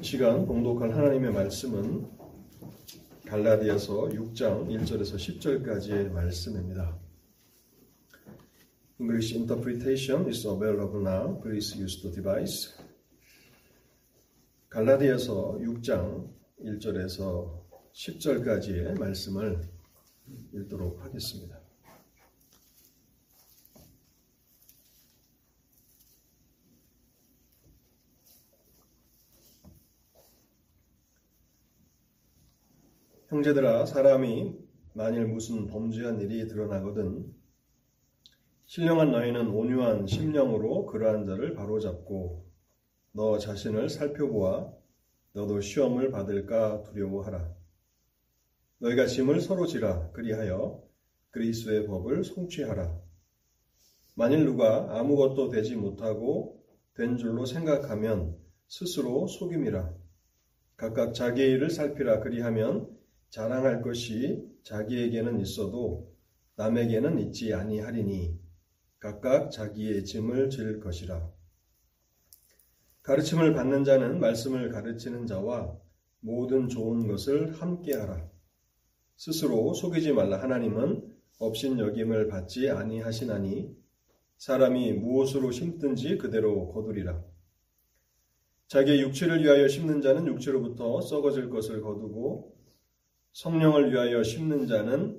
이 0.00 0.04
시간 0.04 0.46
봉독할 0.46 0.94
하나님의 0.94 1.32
말씀은 1.32 2.06
갈라디아서 3.26 4.08
6장 4.10 4.68
1절에서 4.68 5.16
10절까지의 5.16 6.12
말씀입니다. 6.12 6.96
English 9.00 9.34
interpretation 9.34 10.28
is 10.28 10.46
available 10.46 11.02
now. 11.02 11.40
Please 11.40 11.76
use 11.76 12.00
the 12.00 12.14
device. 12.14 12.72
갈라디아서 14.68 15.58
6장 15.58 16.32
1절에서 16.60 17.60
10절까지의 17.92 18.96
말씀을 19.00 19.68
읽도록 20.54 21.02
하겠습니다. 21.02 21.57
형제들아 33.28 33.84
사람이 33.84 34.56
만일 34.94 35.26
무슨 35.26 35.66
범죄한 35.66 36.18
일이 36.22 36.48
드러나거든 36.48 37.30
신령한 38.64 39.12
너희는 39.12 39.48
온유한 39.48 40.06
심령으로 40.06 40.86
그러한 40.86 41.26
자를 41.26 41.52
바로잡고 41.52 42.46
너 43.12 43.36
자신을 43.36 43.90
살펴보아 43.90 44.72
너도 45.34 45.60
시험을 45.60 46.10
받을까 46.10 46.84
두려워하라. 46.84 47.54
너희가 48.78 49.04
짐을 49.04 49.42
서로 49.42 49.66
지라 49.66 50.10
그리하여 50.12 50.82
그리스의 51.30 51.86
법을 51.86 52.24
성취하라. 52.24 52.98
만일 54.14 54.46
누가 54.46 54.98
아무것도 54.98 55.50
되지 55.50 55.76
못하고 55.76 56.64
된 56.94 57.18
줄로 57.18 57.44
생각하면 57.44 58.38
스스로 58.68 59.26
속임이라. 59.26 59.94
각각 60.78 61.12
자기의 61.12 61.50
일을 61.50 61.68
살피라 61.68 62.20
그리하면 62.20 62.97
자랑할 63.30 63.82
것이 63.82 64.42
자기에게는 64.62 65.40
있어도 65.40 66.12
남에게는 66.56 67.18
있지 67.18 67.52
아니하리니 67.54 68.38
각각 68.98 69.50
자기의 69.50 70.04
짐을 70.04 70.50
질 70.50 70.80
것이라. 70.80 71.30
가르침을 73.02 73.54
받는 73.54 73.84
자는 73.84 74.18
말씀을 74.18 74.70
가르치는 74.70 75.26
자와 75.26 75.78
모든 76.20 76.68
좋은 76.68 77.06
것을 77.06 77.54
함께하라. 77.60 78.28
스스로 79.16 79.72
속이지 79.72 80.12
말라 80.12 80.42
하나님은 80.42 81.16
업신 81.38 81.78
여김을 81.78 82.28
받지 82.28 82.68
아니하시나니 82.68 83.76
사람이 84.38 84.92
무엇으로 84.94 85.50
심든지 85.52 86.18
그대로 86.18 86.68
거두리라. 86.72 87.22
자기의 88.66 89.00
육체를 89.02 89.42
위하여 89.42 89.66
심는 89.68 90.02
자는 90.02 90.26
육체로부터 90.26 91.00
썩어질 91.00 91.50
것을 91.50 91.80
거두고 91.80 92.57
성령을 93.38 93.92
위하여 93.92 94.24
심는 94.24 94.66
자는 94.66 95.16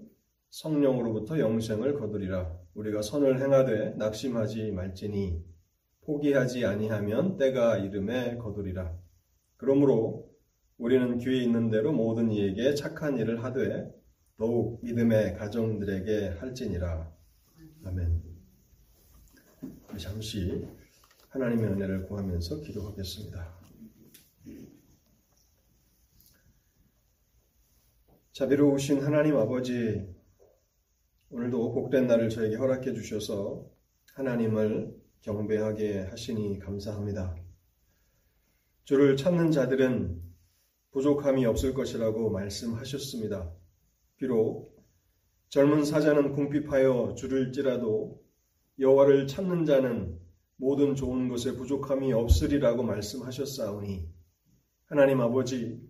성령으로부터 0.49 1.39
영생을 1.39 1.93
거두리라. 1.93 2.53
우리가 2.73 3.01
선을 3.01 3.41
행하되 3.41 3.91
낙심하지 3.91 4.71
말지니 4.71 5.41
포기하지 6.01 6.65
아니하면 6.65 7.37
때가 7.37 7.77
이름에 7.77 8.35
거두리라. 8.35 8.93
그러므로 9.55 10.29
우리는 10.77 11.17
귀에 11.19 11.43
있는 11.43 11.69
대로 11.69 11.93
모든 11.93 12.29
이에게 12.29 12.75
착한 12.75 13.17
일을 13.17 13.41
하되 13.41 13.89
더욱 14.35 14.83
믿음의 14.83 15.35
가정들에게 15.35 16.39
할지니라. 16.39 17.09
아멘. 17.85 18.21
잠시 19.97 20.67
하나님의 21.29 21.71
은혜를 21.71 22.07
구하면서 22.07 22.63
기도하겠습니다. 22.63 23.58
자비로우신 28.39 29.03
하나님 29.03 29.35
아버지, 29.35 30.07
오늘도 31.29 31.73
복된 31.73 32.07
날을 32.07 32.29
저에게 32.29 32.55
허락해 32.55 32.93
주셔서 32.93 33.69
하나님을 34.13 34.95
경배하게 35.19 36.03
하시니 36.03 36.59
감사합니다. 36.59 37.35
주를 38.85 39.17
찾는 39.17 39.51
자들은 39.51 40.21
부족함이 40.91 41.45
없을 41.47 41.73
것이라고 41.73 42.29
말씀하셨습니다. 42.29 43.51
비록 44.15 44.85
젊은 45.49 45.83
사자는 45.83 46.31
궁핍하여 46.31 47.15
줄을지라도 47.17 48.23
여호와를 48.79 49.27
찾는 49.27 49.65
자는 49.65 50.17
모든 50.55 50.95
좋은 50.95 51.27
것에 51.27 51.57
부족함이 51.57 52.13
없으리라고 52.13 52.83
말씀하셨사오니 52.83 54.07
하나님 54.85 55.19
아버지 55.19 55.88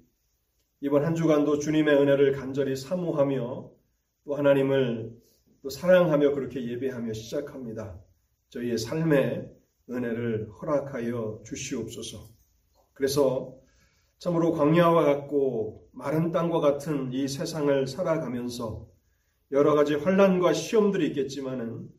이번 0.82 1.04
한 1.04 1.14
주간도 1.14 1.60
주님의 1.60 1.94
은혜를 1.94 2.32
간절히 2.32 2.78
사모하며 2.78 3.70
또 4.24 4.36
하나님을 4.36 5.12
또 5.62 5.70
사랑하며 5.70 6.32
그렇게 6.36 6.66
예배하며 6.66 7.12
시작합니다. 7.12 8.00
저희의 8.48 8.78
삶에 8.78 9.46
은혜를 9.90 10.50
허락하여 10.52 11.42
주시옵소서. 11.46 12.30
그래서 12.94 13.58
참으로 14.20 14.54
광야와 14.54 15.04
같고 15.04 15.90
마른 15.92 16.32
땅과 16.32 16.62
같은 16.62 17.12
이 17.12 17.28
세상을 17.28 17.88
살아가면서 17.88 18.88
여러 19.52 19.76
가지 19.76 19.96
환란과 19.96 20.54
시험들이 20.54 21.08
있겠지만은 21.08 21.90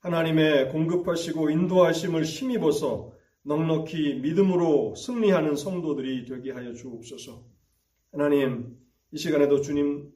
하나님의 0.00 0.70
공급하시고 0.70 1.50
인도하심을 1.50 2.24
힘입어서 2.24 3.12
넉넉히 3.42 4.14
믿음으로 4.22 4.96
승리하는 4.96 5.54
성도들이 5.54 6.24
되게 6.24 6.50
하여 6.50 6.72
주옵소서. 6.72 7.53
하나님, 8.14 8.78
이 9.10 9.18
시간에도 9.18 9.60
주님의 9.60 10.12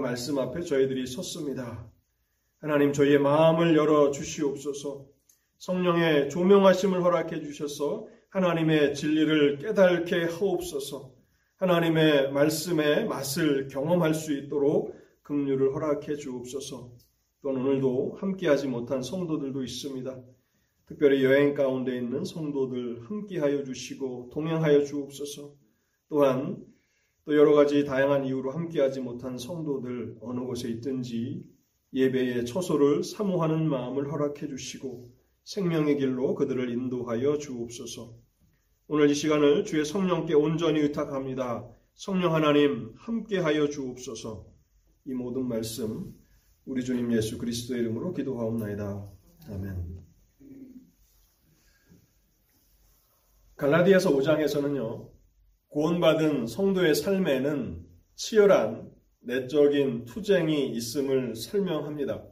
말씀 0.00 0.38
앞에 0.38 0.60
저희들이 0.60 1.08
섰습니다. 1.08 1.84
하나님, 2.60 2.92
저희의 2.92 3.18
마음을 3.18 3.76
열어 3.76 4.12
주시옵소서. 4.12 5.04
성령의 5.58 6.30
조명하심을 6.30 7.02
허락해 7.02 7.42
주셔서 7.42 8.06
하나님의 8.28 8.94
진리를 8.94 9.58
깨닫게 9.58 10.26
하옵소서. 10.26 11.12
하나님의 11.56 12.30
말씀의 12.30 13.06
맛을 13.06 13.66
경험할 13.66 14.14
수 14.14 14.32
있도록 14.32 14.94
긍휼을 15.22 15.74
허락해 15.74 16.18
주옵소서. 16.18 16.92
또한 17.42 17.56
오늘도 17.56 18.18
함께하지 18.20 18.68
못한 18.68 19.02
성도들도 19.02 19.64
있습니다. 19.64 20.22
특별히 20.86 21.24
여행 21.24 21.54
가운데 21.54 21.96
있는 21.96 22.24
성도들 22.24 23.10
함께하여 23.10 23.64
주시고 23.64 24.30
동행하여 24.32 24.84
주옵소서. 24.84 25.52
또한 26.08 26.70
또 27.30 27.36
여러 27.36 27.54
가지 27.54 27.84
다양한 27.84 28.24
이유로 28.24 28.50
함께하지 28.50 29.02
못한 29.02 29.38
성도들 29.38 30.16
어느 30.20 30.40
곳에 30.40 30.68
있든지 30.68 31.44
예배의 31.94 32.44
처소를 32.44 33.04
사모하는 33.04 33.68
마음을 33.68 34.10
허락해 34.10 34.48
주시고 34.48 35.14
생명의 35.44 35.98
길로 35.98 36.34
그들을 36.34 36.68
인도하여 36.70 37.38
주옵소서. 37.38 38.16
오늘 38.88 39.10
이 39.10 39.14
시간을 39.14 39.64
주의 39.64 39.84
성령께 39.84 40.34
온전히 40.34 40.80
의탁합니다. 40.80 41.68
성령 41.94 42.34
하나님 42.34 42.94
함께하여 42.96 43.68
주옵소서. 43.68 44.48
이 45.04 45.14
모든 45.14 45.46
말씀 45.46 46.12
우리 46.64 46.84
주님 46.84 47.12
예수 47.12 47.38
그리스도의 47.38 47.82
이름으로 47.82 48.12
기도하옵나이다. 48.12 49.08
아멘. 49.50 50.00
갈라디아서 53.54 54.10
5장에서는요. 54.16 55.09
구원받은 55.70 56.48
성도의 56.48 56.96
삶에는 56.96 57.86
치열한 58.16 58.90
내적인 59.20 60.04
투쟁이 60.04 60.68
있음을 60.70 61.36
설명합니다. 61.36 62.24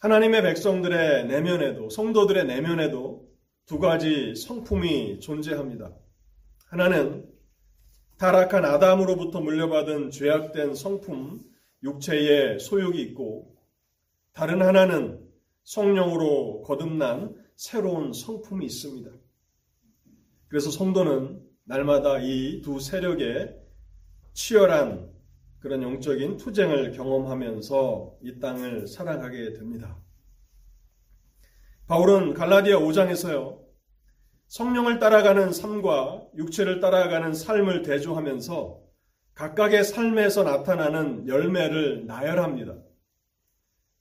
하나님의 0.00 0.42
백성들의 0.42 1.26
내면에도, 1.28 1.88
성도들의 1.88 2.46
내면에도 2.46 3.28
두 3.64 3.78
가지 3.78 4.34
성품이 4.34 5.20
존재합니다. 5.20 5.94
하나는 6.66 7.30
타락한 8.18 8.64
아담으로부터 8.64 9.40
물려받은 9.40 10.10
죄악된 10.10 10.74
성품, 10.74 11.44
육체의 11.84 12.58
소욕이 12.58 13.00
있고, 13.02 13.56
다른 14.32 14.62
하나는 14.62 15.24
성령으로 15.62 16.62
거듭난 16.62 17.40
새로운 17.54 18.12
성품이 18.12 18.66
있습니다. 18.66 19.10
그래서 20.54 20.70
성도는 20.70 21.42
날마다 21.64 22.20
이 22.20 22.62
두 22.62 22.78
세력의 22.78 23.60
치열한 24.34 25.10
그런 25.58 25.82
영적인 25.82 26.36
투쟁을 26.36 26.92
경험하면서 26.92 28.18
이 28.22 28.38
땅을 28.38 28.86
살아가게 28.86 29.54
됩니다. 29.54 29.98
바울은 31.88 32.34
갈라디아 32.34 32.78
5장에서요, 32.78 33.64
성령을 34.46 35.00
따라가는 35.00 35.52
삶과 35.52 36.28
육체를 36.36 36.78
따라가는 36.78 37.34
삶을 37.34 37.82
대조하면서 37.82 38.80
각각의 39.34 39.82
삶에서 39.82 40.44
나타나는 40.44 41.26
열매를 41.26 42.06
나열합니다. 42.06 42.76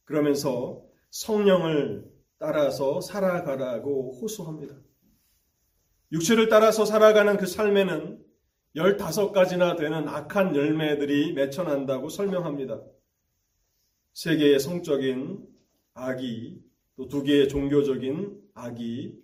그러면서 0.03 0.83
성령을 1.09 2.05
따라서 2.38 3.01
살아가라고 3.01 4.19
호소합니다. 4.21 4.75
육체를 6.13 6.48
따라서 6.48 6.86
살아가는 6.86 7.38
그 7.38 7.48
삶에는 7.48 8.24
15가지나 8.75 9.75
되는 9.75 10.07
악한 10.07 10.56
열매들이 10.56 11.33
맺혀난다고 11.33 12.10
설명합니다. 12.10 12.81
세 14.13 14.38
개의 14.38 14.60
성적인 14.60 15.44
악이, 15.95 16.62
또 16.95 17.07
두 17.07 17.24
개의 17.24 17.50
종교적인 17.50 18.39
악이, 18.54 19.15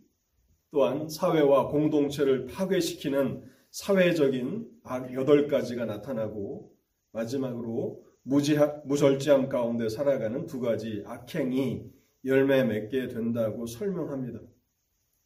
또한 0.72 1.08
사회와 1.08 1.68
공동체를 1.68 2.48
파괴시키는 2.48 3.44
사회적인 3.70 4.68
악 4.84 5.12
8가지가 5.12 5.86
나타나고, 5.86 6.72
마지막으로 7.12 8.04
무지하, 8.24 8.82
무절제함 8.86 9.48
가운데 9.50 9.90
살아가는 9.90 10.48
두 10.48 10.60
가지 10.60 11.04
악행이 11.06 11.84
열매 12.26 12.64
맺게 12.64 13.10
된다고 13.10 13.68
설명합니다. 13.68 14.40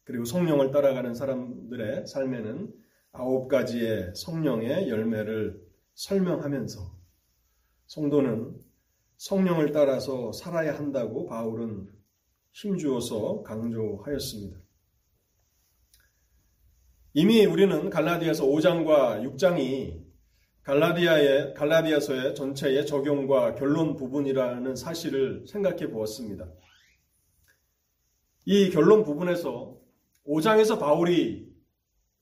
그리고 0.04 0.24
성령을 0.24 0.70
따라가는 0.70 1.14
사람들의 1.14 2.06
삶에는 2.06 2.74
아홉 3.12 3.48
가지의 3.48 4.12
성령의 4.14 4.88
열매를 4.88 5.62
설명하면서 5.94 6.80
성도는 7.86 8.60
성령을 9.16 9.72
따라서 9.72 10.32
살아야 10.32 10.76
한다고 10.76 11.26
바울은 11.26 11.88
힘주어서 12.52 13.42
강조하였습니다. 13.42 14.58
이미 17.14 17.46
우리는 17.46 17.90
갈라디아서 17.90 18.44
5장과 18.44 19.22
6장이 19.24 20.04
갈라디아의 20.62 21.54
갈라디아서의 21.54 22.34
전체의 22.34 22.86
적용과 22.86 23.54
결론 23.54 23.96
부분이라는 23.96 24.74
사실을 24.74 25.46
생각해 25.46 25.90
보았습니다. 25.90 26.50
이 28.46 28.70
결론 28.70 29.04
부분에서 29.04 29.83
5장에서 30.26 30.78
바울이 30.78 31.52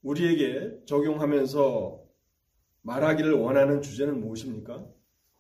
우리에게 0.03 0.85
적용하면서 0.87 2.03
말하기를 2.83 3.33
원하는 3.35 3.81
주제는 3.81 4.21
무엇입니까? 4.21 4.85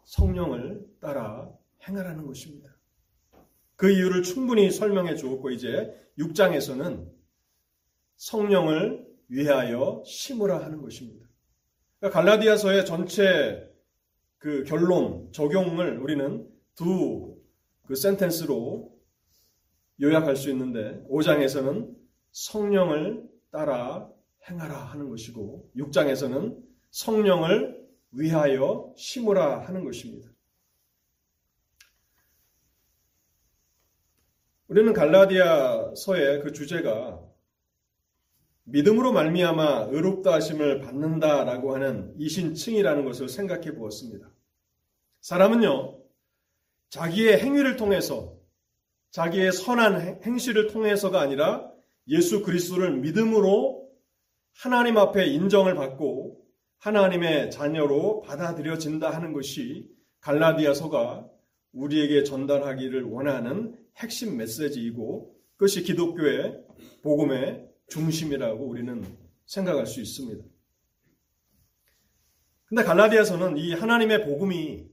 성령을 0.05 0.87
따라 1.00 1.50
행하라는 1.87 2.26
것입니다. 2.26 2.76
그 3.76 3.91
이유를 3.91 4.23
충분히 4.23 4.70
설명해 4.70 5.17
주었고 5.17 5.50
이제 5.50 5.93
6장에서는 6.19 7.11
성령을 8.17 9.05
위하여 9.29 10.03
심으라 10.06 10.64
하는 10.64 10.81
것입니다. 10.82 11.26
그러니까 11.99 12.20
갈라디아서의 12.20 12.87
전체 12.87 13.69
그 14.38 14.62
결론, 14.64 15.32
적용을 15.32 15.99
우리는 15.99 16.49
두 16.76 17.43
그 17.87 17.97
센텐스로 17.97 18.91
요약할 20.00 20.37
수 20.37 20.50
있는데 20.50 21.05
5장에서는 21.11 21.94
성령을 22.32 23.29
따라 23.50 24.11
행하라 24.49 24.76
하는 24.76 25.08
것이고 25.08 25.70
6장에서는 25.76 26.58
성령을 26.90 27.82
위하여 28.12 28.93
심으라 28.96 29.61
하는 29.61 29.84
것입니다. 29.84 30.31
우리는 34.69 34.93
갈라디아서의 34.93 36.43
그 36.43 36.52
주제가 36.52 37.20
믿음으로 38.64 39.12
말미암아 39.12 39.88
의롭다 39.90 40.32
하심을 40.35 40.81
받는다라고 40.81 41.75
하는 41.75 42.14
이신칭이라는 42.19 43.05
것을 43.05 43.28
생각해 43.28 43.75
보았습니다. 43.75 44.31
사람은요, 45.20 45.99
자기의 46.90 47.40
행위를 47.40 47.76
통해서 47.76 48.37
자기의 49.11 49.52
선한 49.52 50.23
행실을 50.25 50.69
통해서가 50.69 51.20
아니라 51.20 51.71
예수 52.08 52.43
그리스도를 52.43 52.99
믿음으로 52.99 53.88
하나님 54.54 54.96
앞에 54.99 55.26
인정을 55.26 55.75
받고 55.75 56.43
하나님의 56.78 57.50
자녀로 57.50 58.22
받아들여진다 58.22 59.10
하는 59.10 59.32
것이 59.32 59.88
갈라디아서가 60.20 61.28
우리에게 61.72 62.25
전달하기를 62.25 63.04
원하는 63.04 63.78
핵심 63.96 64.37
메시지이고 64.37 65.34
그것이 65.56 65.82
기독교의 65.82 66.64
복음의 67.02 67.69
중심이라고 67.88 68.64
우리는 68.66 69.04
생각할 69.46 69.87
수 69.87 70.00
있습니다. 70.00 70.44
근데 72.66 72.82
갈라디아서는 72.84 73.58
이 73.58 73.75
하나님의 73.75 74.25
복음이 74.25 74.87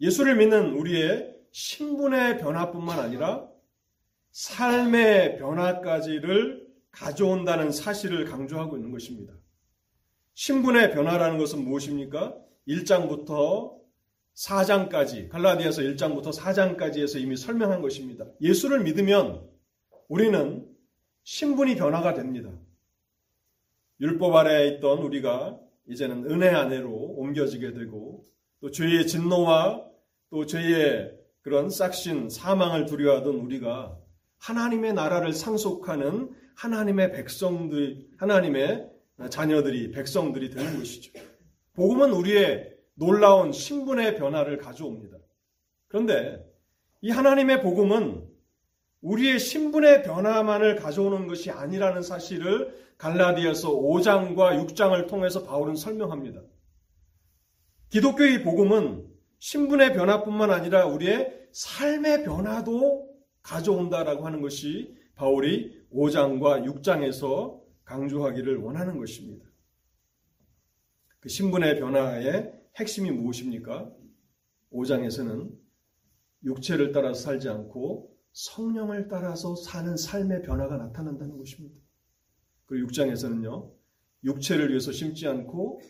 예수를 0.00 0.36
믿는 0.36 0.74
우리의 0.74 1.34
신분의 1.50 2.38
변화뿐만 2.38 2.98
아니라 2.98 3.48
삶의 4.32 5.36
변화까지를 5.38 6.66
가져온다는 6.90 7.70
사실을 7.70 8.24
강조하고 8.24 8.76
있는 8.76 8.90
것입니다. 8.90 9.32
신분의 10.34 10.92
변화라는 10.92 11.38
것은 11.38 11.62
무엇입니까? 11.62 12.36
1장부터 12.66 13.80
4장까지, 14.34 15.28
갈라디아서 15.28 15.82
1장부터 15.82 16.34
4장까지에서 16.34 17.20
이미 17.20 17.36
설명한 17.36 17.82
것입니다. 17.82 18.24
예수를 18.40 18.82
믿으면 18.82 19.46
우리는 20.08 20.66
신분이 21.24 21.76
변화가 21.76 22.14
됩니다. 22.14 22.50
율법 24.00 24.34
아래에 24.34 24.68
있던 24.68 24.98
우리가 24.98 25.58
이제는 25.88 26.30
은혜 26.30 26.48
안에로 26.48 26.90
옮겨지게 26.90 27.72
되고 27.72 28.24
또 28.60 28.70
죄의 28.70 29.06
진노와 29.06 29.84
또 30.30 30.46
죄의 30.46 31.18
그런 31.42 31.68
싹신 31.68 32.30
사망을 32.30 32.86
두려워하던 32.86 33.34
우리가 33.34 34.01
하나님의 34.42 34.92
나라를 34.94 35.32
상속하는 35.32 36.34
하나님의 36.56 37.12
백성들, 37.12 38.08
하나님의 38.16 38.90
자녀들이, 39.30 39.92
백성들이 39.92 40.50
되는 40.50 40.78
것이죠. 40.78 41.12
복음은 41.74 42.10
우리의 42.10 42.74
놀라운 42.94 43.52
신분의 43.52 44.16
변화를 44.16 44.58
가져옵니다. 44.58 45.16
그런데 45.86 46.44
이 47.02 47.10
하나님의 47.10 47.62
복음은 47.62 48.26
우리의 49.00 49.38
신분의 49.38 50.02
변화만을 50.02 50.76
가져오는 50.76 51.26
것이 51.28 51.50
아니라는 51.50 52.02
사실을 52.02 52.76
갈라디아서 52.98 53.70
5장과 53.70 54.66
6장을 54.66 55.08
통해서 55.08 55.44
바울은 55.44 55.76
설명합니다. 55.76 56.40
기독교의 57.90 58.42
복음은 58.42 59.06
신분의 59.38 59.92
변화뿐만 59.94 60.50
아니라 60.50 60.86
우리의 60.86 61.32
삶의 61.52 62.24
변화도 62.24 63.11
가져온다라고 63.42 64.24
하는 64.26 64.40
것이 64.40 64.96
바울이 65.14 65.86
5장과 65.92 66.64
6장에서 66.64 67.60
강조하기를 67.84 68.56
원하는 68.58 68.98
것입니다. 68.98 69.44
그 71.20 71.28
신분의 71.28 71.78
변화의 71.78 72.52
핵심이 72.76 73.10
무엇입니까? 73.10 73.92
5장에서는 74.72 75.56
육체를 76.44 76.92
따라서 76.92 77.20
살지 77.20 77.48
않고 77.48 78.16
성령을 78.32 79.08
따라서 79.08 79.54
사는 79.54 79.96
삶의 79.96 80.42
변화가 80.42 80.76
나타난다는 80.76 81.36
것입니다. 81.36 81.76
그리고 82.66 82.88
6장에서는요, 82.88 83.70
육체를 84.24 84.70
위해서 84.70 84.90
심지 84.92 85.28
않고 85.28 85.80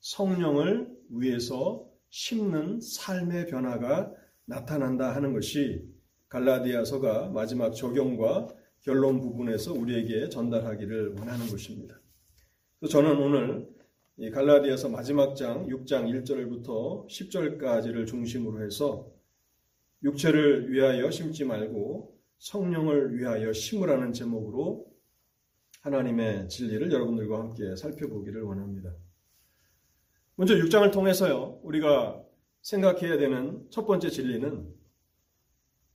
성령을 0.00 0.94
위해서 1.10 1.88
심는 2.10 2.80
삶의 2.80 3.46
변화가 3.46 4.12
나타난다 4.44 5.14
하는 5.14 5.32
것이 5.32 5.97
갈라디아서가 6.28 7.30
마지막 7.30 7.72
적용과 7.72 8.48
결론 8.80 9.20
부분에서 9.20 9.72
우리에게 9.72 10.28
전달하기를 10.28 11.16
원하는 11.18 11.46
것입니다. 11.46 12.00
저는 12.88 13.18
오늘 13.18 13.68
갈라디아서 14.32 14.88
마지막 14.88 15.34
장 15.34 15.66
6장 15.66 16.06
1절부터 16.12 17.08
10절까지를 17.08 18.06
중심으로 18.06 18.64
해서 18.64 19.10
육체를 20.02 20.72
위하여 20.72 21.10
심지 21.10 21.44
말고 21.44 22.16
성령을 22.38 23.16
위하여 23.16 23.52
심으라는 23.52 24.12
제목으로 24.12 24.86
하나님의 25.80 26.48
진리를 26.48 26.92
여러분들과 26.92 27.38
함께 27.38 27.74
살펴보기를 27.74 28.42
원합니다. 28.42 28.94
먼저 30.36 30.54
6장을 30.54 30.92
통해서요, 30.92 31.60
우리가 31.62 32.22
생각해야 32.62 33.18
되는 33.18 33.66
첫 33.70 33.86
번째 33.86 34.08
진리는 34.10 34.77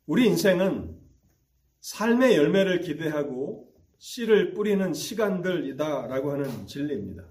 우리 0.06 0.26
인생은 0.26 1.00
삶의 1.80 2.36
열매를 2.36 2.82
기대하고 2.82 3.72
씨를 3.98 4.54
뿌리는 4.54 4.94
시간들이다라고 4.94 6.32
하는 6.34 6.68
진리입니다. 6.68 7.24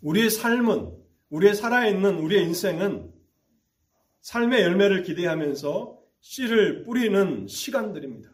우리의 0.00 0.30
삶은, 0.30 0.96
우리의 1.30 1.54
살아있는 1.54 2.18
우리의 2.18 2.44
인생은 2.44 3.12
삶의 4.20 4.62
열매를 4.62 5.02
기대하면서 5.02 5.98
씨를 6.20 6.84
뿌리는 6.84 7.48
시간들입니다. 7.48 8.30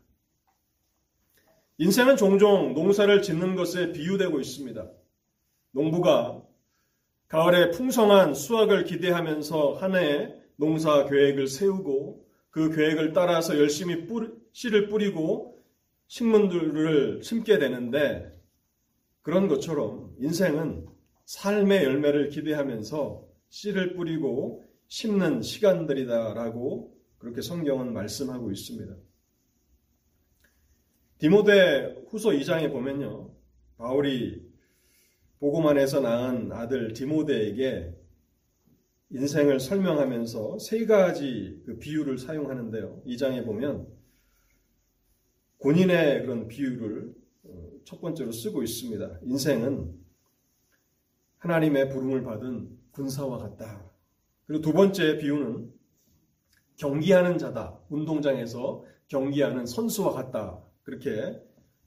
인생은 1.78 2.19
종종 2.19 2.75
농사를 2.75 3.23
짓는 3.23 3.55
것에 3.55 3.93
비유되고 3.93 4.40
있습니다. 4.40 4.90
농부가 5.71 6.43
가을에 7.28 7.71
풍성한 7.71 8.35
수확을 8.35 8.85
기대하면서 8.85 9.75
한 9.75 9.95
해의 9.95 10.35
농사 10.57 11.07
계획을 11.07 11.47
세우고 11.47 12.27
그 12.59 12.75
계획을 12.75 13.12
따라서 13.12 13.57
열심히 13.57 14.07
뿌리, 14.07 14.29
씨를 14.50 14.88
뿌리고 14.88 15.62
식물들을 16.09 17.23
심게 17.23 17.59
되는데 17.59 18.37
그런 19.23 19.47
것처럼 19.47 20.17
인생은 20.19 20.88
삶의 21.25 21.85
열매를 21.85 22.31
기대하면서 22.31 23.29
씨를 23.49 23.95
뿌리고 23.95 24.65
심는 24.88 25.43
시간들이다라고 25.43 26.97
그렇게 27.19 27.43
성경은 27.43 27.93
말씀하고 27.93 28.50
있습니다. 28.50 28.93
디모데 31.19 32.03
후서 32.09 32.31
2장에 32.31 32.73
보면요. 32.73 33.31
바울이 33.77 34.43
보고만에서 35.38 36.00
낳은 36.00 36.50
아들 36.50 36.93
디모데에게 36.93 37.95
인생을 39.11 39.59
설명하면서 39.59 40.59
세 40.59 40.85
가지 40.85 41.62
그 41.65 41.79
비유를 41.79 42.19
사용하는데요. 42.19 43.03
2장에 43.07 43.45
보면 43.45 43.87
본인의 45.61 46.23
그런 46.23 46.47
비유를 46.47 47.15
어, 47.45 47.71
첫 47.85 48.00
번째로 48.00 48.31
쓰고 48.33 48.62
있습니다. 48.62 49.21
인생은 49.23 49.99
하나님의 51.38 51.88
부름을 51.88 52.23
받은 52.23 52.69
군사와 52.91 53.38
같다. 53.38 53.91
그리고 54.47 54.62
두 54.62 54.73
번째 54.73 55.19
비유는 55.19 55.73
경기하는 56.77 57.38
자다. 57.38 57.81
운동장에서 57.88 58.85
경기하는 59.09 59.67
선수와 59.67 60.12
같다. 60.12 60.62
그렇게 60.83 61.41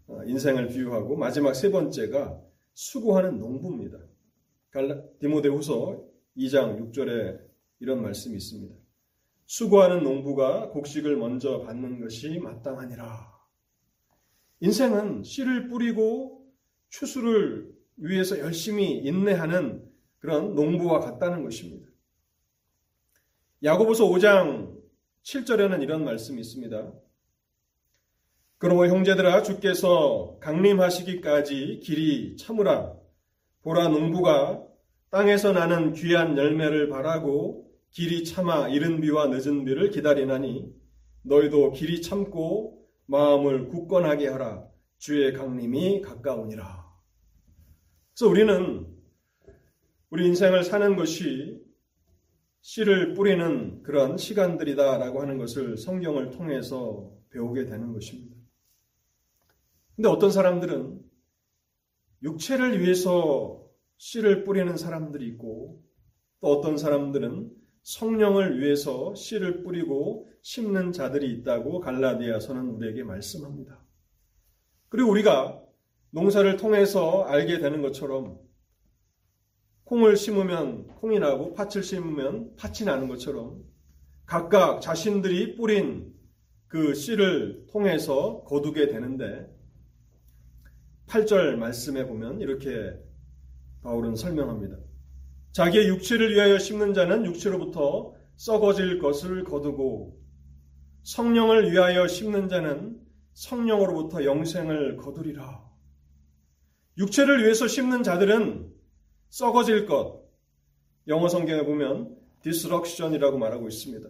어, 0.07 0.23
인생을 0.25 0.67
비유하고 0.69 1.17
마지막 1.17 1.53
세 1.53 1.69
번째가 1.69 2.41
수고하는 2.73 3.37
농부입니다. 3.37 3.99
디모데후서 5.19 6.10
2장 6.37 6.79
6절에 6.79 7.39
이런 7.79 8.01
말씀이 8.01 8.35
있습니다. 8.37 8.75
수고하는 9.45 10.03
농부가 10.03 10.69
곡식을 10.69 11.17
먼저 11.17 11.59
받는 11.61 11.99
것이 11.99 12.39
마땅하니라. 12.39 13.31
인생은 14.61 15.23
씨를 15.23 15.67
뿌리고 15.67 16.47
추수를 16.89 17.73
위해서 17.97 18.39
열심히 18.39 18.97
인내하는 18.99 19.89
그런 20.19 20.55
농부와 20.55 20.99
같다는 20.99 21.43
것입니다. 21.43 21.89
야고보서 23.63 24.05
5장 24.05 24.79
7절에는 25.23 25.81
이런 25.83 26.05
말씀이 26.05 26.39
있습니다. 26.39 26.93
그러므 28.57 28.87
형제들아 28.87 29.41
주께서 29.41 30.37
강림하시기까지 30.39 31.79
길이 31.83 32.37
참으라. 32.37 32.95
보라 33.63 33.87
농부가 33.89 34.63
땅에서 35.11 35.51
나는 35.51 35.91
귀한 35.91 36.37
열매를 36.37 36.87
바라고 36.87 37.69
길이 37.89 38.23
참아 38.23 38.69
이른 38.69 39.01
비와 39.01 39.27
늦은 39.27 39.65
비를 39.65 39.89
기다리나니 39.89 40.73
너희도 41.23 41.73
길이 41.73 42.01
참고 42.01 42.87
마음을 43.07 43.67
굳건하게 43.67 44.29
하라. 44.29 44.65
주의 44.97 45.33
강림이 45.33 46.01
가까우니라. 46.01 46.85
그래서 48.13 48.29
우리는 48.29 48.87
우리 50.11 50.27
인생을 50.27 50.63
사는 50.63 50.95
것이 50.95 51.59
씨를 52.61 53.13
뿌리는 53.13 53.83
그런 53.83 54.17
시간들이다라고 54.17 55.21
하는 55.21 55.37
것을 55.37 55.75
성경을 55.75 56.29
통해서 56.29 57.11
배우게 57.31 57.65
되는 57.65 57.91
것입니다. 57.91 58.35
근데 59.95 60.07
어떤 60.07 60.31
사람들은 60.31 61.01
육체를 62.23 62.79
위해서 62.79 63.60
씨를 64.01 64.43
뿌리는 64.43 64.75
사람들이 64.75 65.27
있고 65.27 65.79
또 66.39 66.47
어떤 66.47 66.75
사람들은 66.75 67.51
성령을 67.83 68.59
위해서 68.59 69.13
씨를 69.13 69.61
뿌리고 69.61 70.27
심는 70.41 70.91
자들이 70.91 71.31
있다고 71.31 71.81
갈라디아서는 71.81 72.67
우리에게 72.67 73.03
말씀합니다. 73.03 73.79
그리고 74.89 75.11
우리가 75.11 75.63
농사를 76.09 76.57
통해서 76.57 77.25
알게 77.25 77.59
되는 77.59 77.83
것처럼 77.83 78.39
콩을 79.83 80.15
심으면 80.15 80.87
콩이 80.95 81.19
나고 81.19 81.53
팥을 81.53 81.83
심으면 81.83 82.55
팥이 82.55 82.85
나는 82.85 83.07
것처럼 83.07 83.63
각각 84.25 84.81
자신들이 84.81 85.57
뿌린 85.57 86.11
그 86.67 86.95
씨를 86.95 87.67
통해서 87.67 88.43
거두게 88.45 88.87
되는데 88.87 89.47
8절 91.05 91.57
말씀에 91.57 92.07
보면 92.07 92.41
이렇게 92.41 92.99
바울은 93.81 94.15
설명합니다. 94.15 94.77
자기의 95.51 95.87
육체를 95.89 96.33
위하여 96.33 96.57
심는 96.57 96.93
자는 96.93 97.25
육체로부터 97.25 98.13
썩어질 98.37 98.99
것을 98.99 99.43
거두고 99.43 100.19
성령을 101.03 101.71
위하여 101.71 102.07
심는 102.07 102.47
자는 102.47 102.99
성령으로부터 103.33 104.23
영생을 104.23 104.97
거두리라. 104.97 105.63
육체를 106.97 107.43
위해서 107.43 107.67
심는 107.67 108.03
자들은 108.03 108.71
썩어질 109.29 109.85
것. 109.85 110.21
영어 111.07 111.27
성경에 111.27 111.63
보면 111.63 112.15
destruction이라고 112.43 113.37
말하고 113.37 113.67
있습니다. 113.67 114.07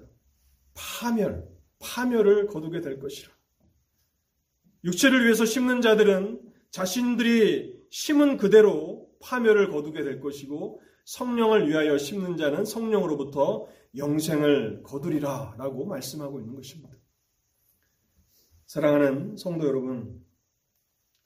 파멸, 0.74 1.48
파멸을 1.80 2.48
거두게 2.48 2.82
될 2.82 3.00
것이라. 3.00 3.32
육체를 4.84 5.24
위해서 5.24 5.46
심는 5.46 5.82
자들은 5.82 6.42
자신들이 6.72 7.82
심은 7.90 8.38
그대로 8.38 9.01
파멸을 9.22 9.70
거두게 9.70 10.04
될 10.04 10.20
것이고 10.20 10.82
성령을 11.06 11.68
위하여 11.68 11.98
심는 11.98 12.38
자는 12.38 12.66
성령으로부터 12.66 13.68
영생을 13.96 14.84
거두리라 14.84 15.56
라고 15.58 15.86
말씀하고 15.86 16.40
있는 16.40 16.56
것입니다. 16.56 16.96
사랑하는 18.68 19.36
성도 19.36 19.68
여러분, 19.68 20.24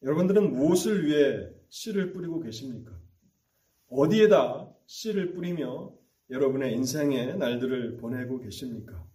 여러분들은 0.02 0.52
무엇을 0.52 1.06
위해 1.06 1.48
씨를 1.70 2.14
뿌리고 2.14 2.40
계십니까? 2.40 2.92
어디에다 3.90 4.74
씨를 4.88 5.34
뿌리며 5.34 5.94
여러분의 6.30 6.74
인생의 6.74 7.38
날들을 7.38 7.98
보내고 7.98 8.40
계십니까? 8.40 9.06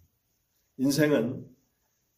인생은 0.76 1.49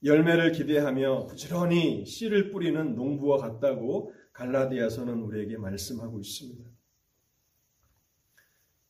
열매를 0.05 0.53
기대하며 0.53 1.27
부지런히 1.27 2.05
씨를 2.05 2.51
뿌리는 2.51 2.95
농부와 2.95 3.39
같다고 3.39 4.13
갈라디아서는 4.33 5.23
우리에게 5.23 5.57
말씀하고 5.59 6.21
있습니다. 6.21 6.71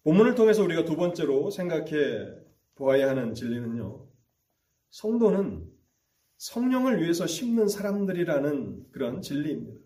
본문을 0.05 0.35
통해서 0.35 0.63
우리가 0.63 0.85
두 0.85 0.97
번째로 0.97 1.51
생각해 1.51 2.29
보아야 2.75 3.11
하는 3.11 3.35
진리는요. 3.35 4.09
성도는 4.91 5.71
성령을 6.39 7.01
위해서 7.01 7.27
심는 7.27 7.69
사람들이라는 7.69 8.91
그런 8.91 9.23
진리입니다. 9.23 9.81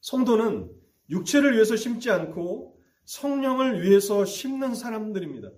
성도는 0.00 0.70
육체를 1.10 1.54
위해서 1.54 1.74
심지 1.74 2.10
않고 2.10 2.78
성령을 3.04 3.82
위해서 3.82 4.24
심는 4.24 4.74
사람들입니다. 4.74 5.50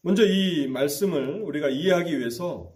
먼저 0.00 0.24
이 0.24 0.66
말씀을 0.68 1.42
우리가 1.42 1.68
이해하기 1.68 2.18
위해서 2.18 2.75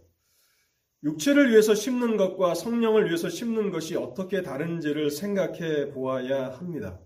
육체를 1.02 1.50
위해서 1.50 1.74
심는 1.74 2.16
것과 2.16 2.54
성령을 2.54 3.06
위해서 3.06 3.30
심는 3.30 3.70
것이 3.70 3.96
어떻게 3.96 4.42
다른지를 4.42 5.10
생각해 5.10 5.90
보아야 5.92 6.50
합니다. 6.50 7.00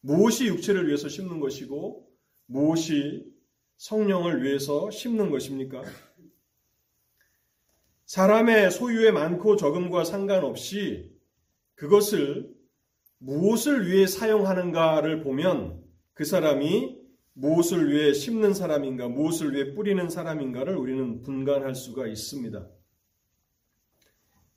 무엇이 0.00 0.46
육체를 0.46 0.86
위해서 0.88 1.08
심는 1.08 1.40
것이고 1.40 2.08
무엇이 2.46 3.24
성령을 3.76 4.42
위해서 4.42 4.90
심는 4.90 5.30
것입니까? 5.30 5.82
사람의 8.06 8.70
소유의 8.70 9.12
많고 9.12 9.56
적음과 9.56 10.04
상관없이 10.04 11.12
그것을 11.74 12.48
무엇을 13.18 13.88
위해 13.88 14.06
사용하는가를 14.06 15.22
보면 15.22 15.82
그 16.12 16.24
사람이 16.24 16.98
무엇을 17.34 17.92
위해 17.92 18.14
심는 18.14 18.54
사람인가, 18.54 19.08
무엇을 19.08 19.54
위해 19.54 19.74
뿌리는 19.74 20.08
사람인가를 20.08 20.76
우리는 20.76 21.22
분간할 21.22 21.74
수가 21.74 22.06
있습니다. 22.06 22.66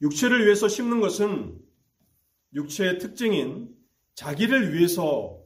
육체를 0.02 0.46
위해서 0.46 0.68
심는 0.68 1.02
것은 1.02 1.60
육체의 2.54 3.00
특징인 3.00 3.76
자기를 4.16 4.74
위해서 4.74 5.40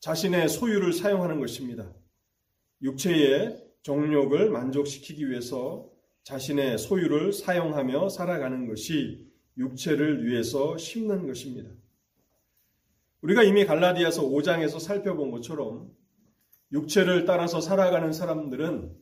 자신의 0.00 0.48
소유를 0.48 0.92
사용하는 0.92 1.40
것입니다. 1.40 1.92
육체의 2.82 3.64
정욕을 3.82 4.50
만족시키기 4.50 5.28
위해서 5.28 5.90
자신의 6.24 6.78
소유를 6.78 7.32
사용하며 7.32 8.10
살아가는 8.10 8.68
것이 8.68 9.26
육체를 9.56 10.26
위해서 10.26 10.76
심는 10.76 11.26
것입니다. 11.26 11.70
우리가 13.22 13.42
이미 13.42 13.64
갈라디아서 13.64 14.22
5장에서 14.22 14.78
살펴본 14.78 15.30
것처럼 15.32 15.90
육체를 16.70 17.24
따라서 17.24 17.60
살아가는 17.60 18.12
사람들은 18.12 18.94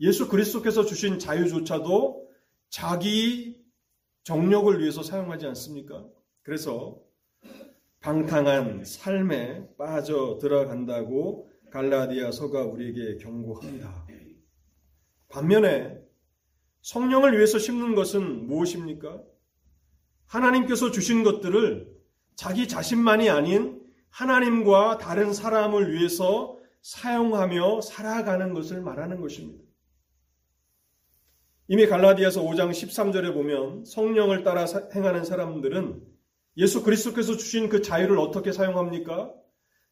예수 0.00 0.28
그리스도께서 0.28 0.84
주신 0.84 1.18
자유조차도 1.18 2.30
자기 2.70 3.59
정력을 4.22 4.80
위해서 4.80 5.02
사용하지 5.02 5.46
않습니까? 5.46 6.06
그래서 6.42 7.00
방탕한 8.00 8.84
삶에 8.84 9.76
빠져 9.76 10.38
들어간다고 10.40 11.50
갈라디아서가 11.70 12.64
우리에게 12.64 13.18
경고합니다. 13.18 14.06
반면에 15.28 16.00
성령을 16.82 17.36
위해서 17.36 17.58
심는 17.58 17.94
것은 17.94 18.46
무엇입니까? 18.46 19.22
하나님께서 20.26 20.90
주신 20.90 21.22
것들을 21.22 21.90
자기 22.36 22.68
자신만이 22.68 23.28
아닌 23.28 23.80
하나님과 24.10 24.98
다른 24.98 25.32
사람을 25.32 25.92
위해서 25.92 26.58
사용하며 26.82 27.82
살아가는 27.82 28.54
것을 28.54 28.80
말하는 28.80 29.20
것입니다. 29.20 29.69
이미 31.72 31.86
갈라디아서 31.86 32.42
5장 32.42 32.72
13절에 32.72 33.32
보면 33.32 33.84
성령을 33.84 34.42
따라 34.42 34.64
행하는 34.92 35.24
사람들은 35.24 36.02
예수 36.56 36.82
그리스도께서 36.82 37.36
주신 37.36 37.68
그 37.68 37.80
자유를 37.80 38.18
어떻게 38.18 38.50
사용합니까? 38.50 39.32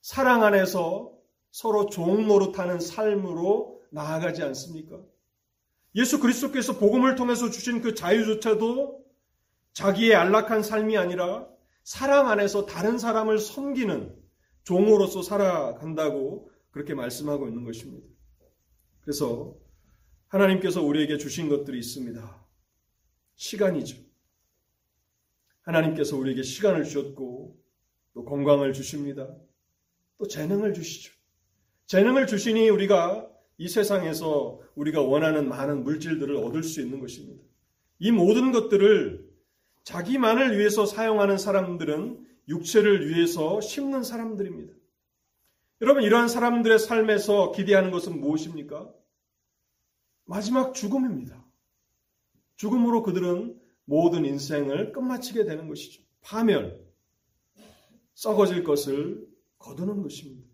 사랑 0.00 0.42
안에서 0.42 1.12
서로 1.52 1.87
종 1.87 2.26
노릇하는 2.26 2.80
삶으로 2.80 3.80
나아가지 3.90 4.42
않습니까? 4.42 4.99
예수 5.94 6.18
그리스도께서 6.18 6.78
복음을 6.78 7.14
통해서 7.14 7.49
주신 7.49 7.80
그 7.80 7.94
자유조차도 7.94 9.04
자기의 9.73 10.16
안락한 10.16 10.64
삶이 10.64 10.99
아니라 10.99 11.47
사랑 11.85 12.28
안에서 12.28 12.66
다른 12.66 12.99
사람을 12.99 13.38
섬기는 13.38 14.16
종으로서 14.64 15.23
살아간다고 15.23 16.50
그렇게 16.73 16.94
말씀하고 16.94 17.47
있는 17.47 17.62
것입니다. 17.62 18.04
그래서 19.00 19.54
하나님께서 20.28 20.82
우리에게 20.82 21.18
주신 21.18 21.49
것들이 21.49 21.78
있습니다. 21.78 22.47
시간이죠. 23.35 23.97
하나님께서 25.62 26.16
우리에게 26.16 26.42
시간을 26.42 26.85
주셨고 26.85 27.58
또 28.14 28.25
건강을 28.25 28.73
주십니다. 28.73 29.28
또 30.18 30.26
재능을 30.26 30.75
주시죠. 30.75 31.12
재능을 31.87 32.26
주시니 32.26 32.68
우리가 32.68 33.28
이 33.58 33.68
세상에서 33.68 34.61
우리가 34.75 35.02
원하는 35.02 35.49
많은 35.49 35.85
물질들을 35.85 36.37
얻을 36.37 36.62
수 36.62 36.80
있는 36.80 37.00
것입니다. 37.00 37.42
이 37.99 38.12
모든 38.12 38.52
것들을 38.52 39.28
자기만을 39.85 40.58
위해서 40.58 40.87
사용하는 40.87 41.38
사람들은 41.38 42.26
육체를 42.49 43.08
위해서 43.08 43.61
심는 43.61 44.02
사람들입니다. 44.02 44.75
여러분, 45.80 46.02
이러한 46.02 46.28
사람들의 46.28 46.78
삶에서 46.78 47.52
기대하는 47.52 47.90
것은 47.90 48.20
무엇입니까? 48.20 48.92
마지막 50.28 50.75
죽음입니다. 50.75 51.42
죽음으로 52.56 53.02
그들은 53.02 53.58
모든 53.87 54.26
인생을 54.26 54.92
끝마치게 54.92 55.44
되는 55.44 55.68
것이죠. 55.68 56.02
파멸, 56.20 56.87
썩어질 58.12 58.62
것을 58.62 59.26
거두는 59.58 60.02
것입니다. 60.02 60.47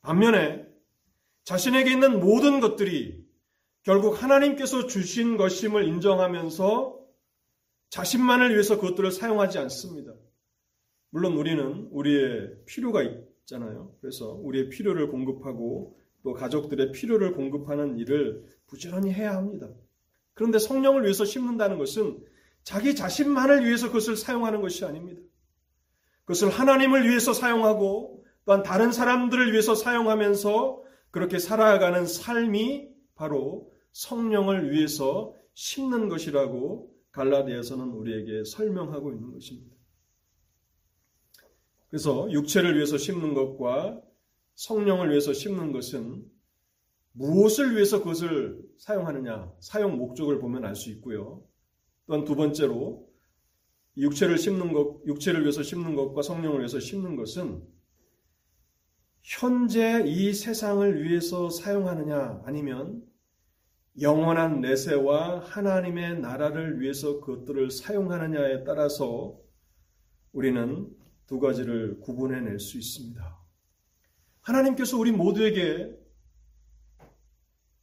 반면에 0.00 0.66
자신에게 1.44 1.92
있는 1.92 2.18
모든 2.18 2.58
것들이 2.58 3.24
결국 3.84 4.20
하나님께서 4.20 4.88
주신 4.88 5.36
것임을 5.36 5.86
인정하면서 5.86 6.98
자신만을 7.90 8.50
위해서 8.50 8.80
그것들을 8.80 9.12
사용하지 9.12 9.58
않습니다. 9.58 10.14
물론 11.10 11.34
우리는 11.34 11.88
우리의 11.92 12.64
필요가 12.66 13.04
있잖아요. 13.04 13.96
그래서 14.00 14.32
우리의 14.32 14.68
필요를 14.68 15.10
공급하고 15.10 15.96
또 16.22 16.32
가족들의 16.32 16.92
필요를 16.92 17.32
공급하는 17.32 17.96
일을 17.98 18.44
부지런히 18.66 19.12
해야 19.12 19.34
합니다. 19.34 19.68
그런데 20.34 20.58
성령을 20.58 21.02
위해서 21.02 21.24
심는다는 21.24 21.78
것은 21.78 22.18
자기 22.62 22.94
자신만을 22.94 23.64
위해서 23.64 23.88
그것을 23.88 24.16
사용하는 24.16 24.60
것이 24.60 24.84
아닙니다. 24.84 25.20
그것을 26.24 26.50
하나님을 26.50 27.08
위해서 27.08 27.32
사용하고 27.32 28.24
또한 28.44 28.62
다른 28.62 28.92
사람들을 28.92 29.52
위해서 29.52 29.74
사용하면서 29.74 30.82
그렇게 31.10 31.38
살아가는 31.38 32.06
삶이 32.06 32.88
바로 33.14 33.70
성령을 33.92 34.72
위해서 34.72 35.34
심는 35.54 36.08
것이라고 36.08 36.90
갈라디아서는 37.12 37.90
우리에게 37.90 38.44
설명하고 38.44 39.12
있는 39.12 39.32
것입니다. 39.32 39.74
그래서 41.88 42.30
육체를 42.30 42.76
위해서 42.76 42.96
심는 42.96 43.34
것과 43.34 44.00
성령을 44.60 45.08
위해서 45.08 45.32
심는 45.32 45.72
것은 45.72 46.22
무엇을 47.12 47.76
위해서 47.76 48.00
그것을 48.00 48.60
사용하느냐, 48.76 49.50
사용 49.58 49.96
목적을 49.96 50.38
보면 50.38 50.66
알 50.66 50.74
수 50.76 50.90
있고요. 50.90 51.42
또한 52.06 52.24
두 52.24 52.36
번째로 52.36 53.08
육체를 53.96 54.36
심는 54.36 54.74
것, 54.74 55.00
육체를 55.06 55.42
위해서 55.42 55.62
심는 55.62 55.94
것과 55.94 56.20
성령을 56.20 56.58
위해서 56.58 56.78
심는 56.78 57.16
것은 57.16 57.66
현재 59.22 60.04
이 60.06 60.34
세상을 60.34 61.04
위해서 61.04 61.48
사용하느냐 61.48 62.42
아니면 62.44 63.02
영원한 64.00 64.60
내세와 64.60 65.40
하나님의 65.40 66.20
나라를 66.20 66.80
위해서 66.80 67.20
그것들을 67.20 67.70
사용하느냐에 67.70 68.64
따라서 68.64 69.38
우리는 70.32 70.86
두 71.26 71.40
가지를 71.40 72.00
구분해낼 72.00 72.60
수 72.60 72.76
있습니다. 72.76 73.39
하나님께서 74.54 74.98
우리 74.98 75.12
모두에게 75.12 75.96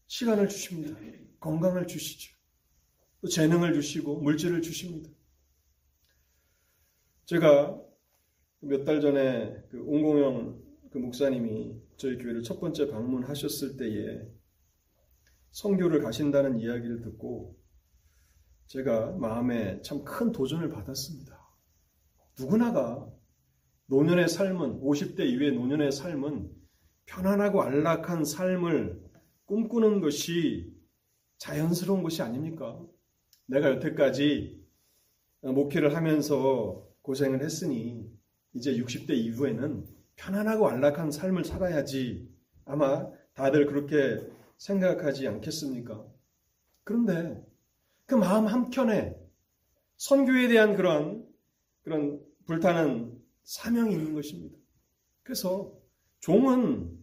시간을 0.08 0.50
주십니다. 0.50 0.98
건강을 1.40 1.88
주시죠. 1.88 2.36
또 3.22 3.28
재능을 3.28 3.74
주시고 3.74 4.22
물질을 4.22 4.62
주십니다. 4.62 5.10
제가 7.26 7.82
몇 8.60 8.86
달 8.86 9.02
전에 9.02 9.64
그 9.70 9.82
옹공영 9.84 10.62
그 10.92 10.98
목사님이 10.98 11.80
저희 11.98 12.18
교회를 12.18 12.44
첫 12.44 12.60
번째 12.60 12.90
방문하셨을 12.90 13.78
때에 13.78 14.28
성교를 15.52 16.02
가신다는 16.02 16.60
이야기를 16.60 17.02
듣고 17.02 17.58
제가 18.68 19.12
마음에 19.12 19.82
참 19.82 20.04
큰 20.04 20.32
도전을 20.32 20.70
받았습니다. 20.70 21.38
누구나가 22.40 23.10
노년의 23.88 24.28
삶은 24.28 24.82
50대 24.82 25.22
이후의 25.22 25.54
노년의 25.54 25.92
삶은 25.92 26.57
편안하고 27.08 27.64
안락한 27.64 28.24
삶을 28.24 29.04
꿈꾸는 29.46 30.02
것이 30.02 30.74
자연스러운 31.38 32.04
것이 32.04 32.22
아닙니까? 32.22 32.80
내가 33.48 33.70
여태까지 33.72 34.64
목회를 35.42 35.96
하면서 35.96 36.86
고생을 37.02 37.42
했으니 37.44 38.12
이제 38.54 38.76
60대 38.76 39.12
이후에는 39.12 39.88
편안하고 40.16 40.68
안락한 40.68 41.12
삶을 41.12 41.46
살아야지 41.46 42.30
아마 42.66 43.10
다들 43.34 43.66
그렇게 43.68 44.28
생각하지 44.58 45.28
않겠습니까? 45.28 46.06
그런데 46.84 47.42
그 48.06 48.16
마음 48.16 48.48
한켠에 48.48 49.16
선교에 49.98 50.48
대한 50.48 50.76
그런 50.76 51.26
그런 51.84 52.20
불타는 52.46 53.18
사명이 53.44 53.94
있는 53.94 54.14
것입니다. 54.14 54.58
그래서 55.24 55.74
종은 56.20 56.97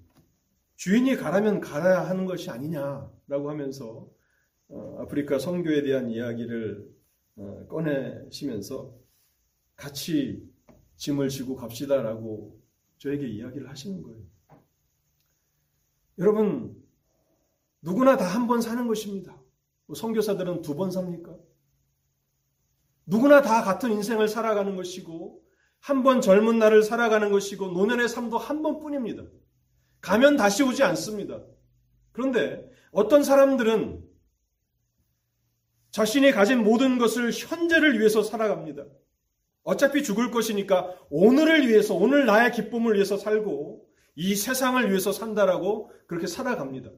주인이 0.77 1.17
가라면 1.17 1.61
가야 1.61 2.09
하는 2.09 2.27
것이 2.27 2.51
아니냐라고 2.51 3.51
하면서 3.51 4.09
어, 4.69 4.99
아프리카 5.03 5.39
선교에 5.39 5.83
대한 5.83 6.11
이야기를 6.11 6.89
어, 7.37 7.67
꺼내시면서 7.69 8.95
같이 9.77 10.43
짐을 10.97 11.29
지고 11.29 11.57
갑시다라고 11.57 12.61
저에게 12.99 13.29
이야기를 13.29 13.69
하시는 13.69 14.03
거예요. 14.03 14.23
여러분 16.19 16.77
누구나 17.83 18.17
다 18.17 18.25
한 18.27 18.47
번 18.47 18.61
사는 18.61 18.87
것입니다. 18.87 19.41
뭐 19.87 19.95
선교사들은 19.97 20.63
두 20.63 20.75
번 20.77 20.91
삽니까? 20.91 21.37
누구나 23.07 23.43
다 23.43 23.63
같은 23.63 23.93
인생을 23.93 24.29
살아가는 24.29 24.75
것이고 24.77 25.43
한 25.81 26.03
번 26.03 26.21
젊은 26.23 26.59
날을 26.59 26.83
살아가는 26.83 27.31
것이고 27.31 27.69
노년의 27.73 28.09
삶도 28.09 28.39
한 28.39 28.63
번뿐입니다. 28.63 29.25
가면 30.05 30.37
다시 30.37 30.63
오지 30.63 30.83
않습니다. 30.83 31.43
그런데 32.13 32.71
어떤 32.93 33.23
사람들은 33.23 34.05
자신이 35.93 36.31
가진 36.31 36.63
모든 36.63 36.99
것을 36.99 37.33
현재를 37.33 37.99
위해서 37.99 38.23
살아갑니다. 38.23 38.85
어차피 39.63 40.03
죽을 40.03 40.31
것이니까 40.31 40.95
오늘을 41.09 41.67
위해서, 41.69 41.95
오늘 41.95 42.27
나의 42.27 42.53
기쁨을 42.53 42.95
위해서 42.95 43.17
살고 43.17 43.89
이 44.15 44.35
세상을 44.35 44.87
위해서 44.91 45.11
산다라고 45.11 45.91
그렇게 46.07 46.27
살아갑니다. 46.27 46.91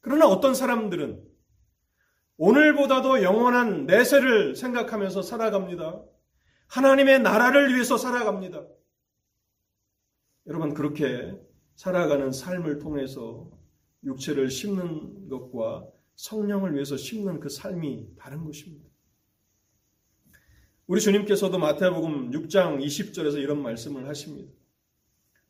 그러나 0.00 0.26
어떤 0.26 0.52
사람들은 0.52 1.22
오늘보다도 2.38 3.22
영원한 3.22 3.86
내세를 3.86 4.56
생각하면서 4.56 5.22
살아갑니다. 5.22 6.02
하나님의 6.66 7.20
나라를 7.20 7.72
위해서 7.72 7.96
살아갑니다. 7.96 8.66
여러분, 10.48 10.74
그렇게 10.74 11.45
살아가는 11.76 12.32
삶을 12.32 12.78
통해서 12.78 13.50
육체를 14.02 14.50
심는 14.50 15.28
것과 15.28 15.86
성령을 16.16 16.74
위해서 16.74 16.96
심는 16.96 17.40
그 17.40 17.48
삶이 17.48 18.16
다른 18.16 18.44
것입니다. 18.44 18.88
우리 20.86 21.00
주님께서도 21.00 21.58
마태복음 21.58 22.30
6장 22.30 22.82
20절에서 22.82 23.38
이런 23.38 23.62
말씀을 23.62 24.08
하십니다. 24.08 24.52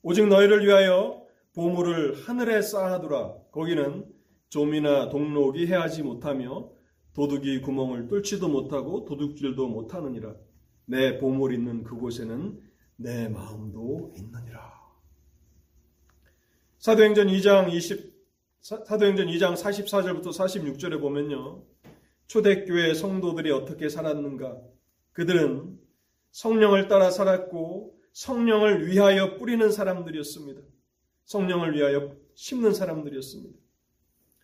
오직 0.03 0.27
너희를 0.27 0.65
위하여 0.67 1.25
보물을 1.55 2.15
하늘에 2.15 2.61
쌓아두라. 2.61 3.35
거기는 3.53 4.05
좀이나 4.49 5.09
동록이 5.09 5.67
해하지 5.67 6.03
못하며 6.03 6.71
도둑이 7.13 7.61
구멍을 7.63 8.09
뚫지도 8.09 8.49
못하고 8.49 9.05
도둑질도 9.05 9.69
못하느니라. 9.69 10.35
내 10.87 11.19
보물 11.19 11.55
있는 11.55 11.83
그곳에는 11.83 12.61
내 12.97 13.29
마음도 13.29 14.15
있느니라. 14.17 14.76
사도행전 16.87 17.27
2장 17.27 17.73
20 17.73 18.15
사도행전 18.61 19.27
2장 19.27 19.57
44절부터 19.57 20.27
46절에 20.27 21.01
보면요. 21.01 21.65
초대교회 22.29 22.95
성도들이 22.95 23.51
어떻게 23.51 23.89
살았는가? 23.89 24.57
그들은 25.11 25.81
성령을 26.31 26.87
따라 26.87 27.11
살았고 27.11 27.99
성령을 28.13 28.87
위하여 28.87 29.37
뿌리는 29.37 29.69
사람들이었습니다. 29.69 30.63
성령을 31.25 31.75
위하여 31.75 32.15
심는 32.35 32.73
사람들이었습니다. 32.73 33.59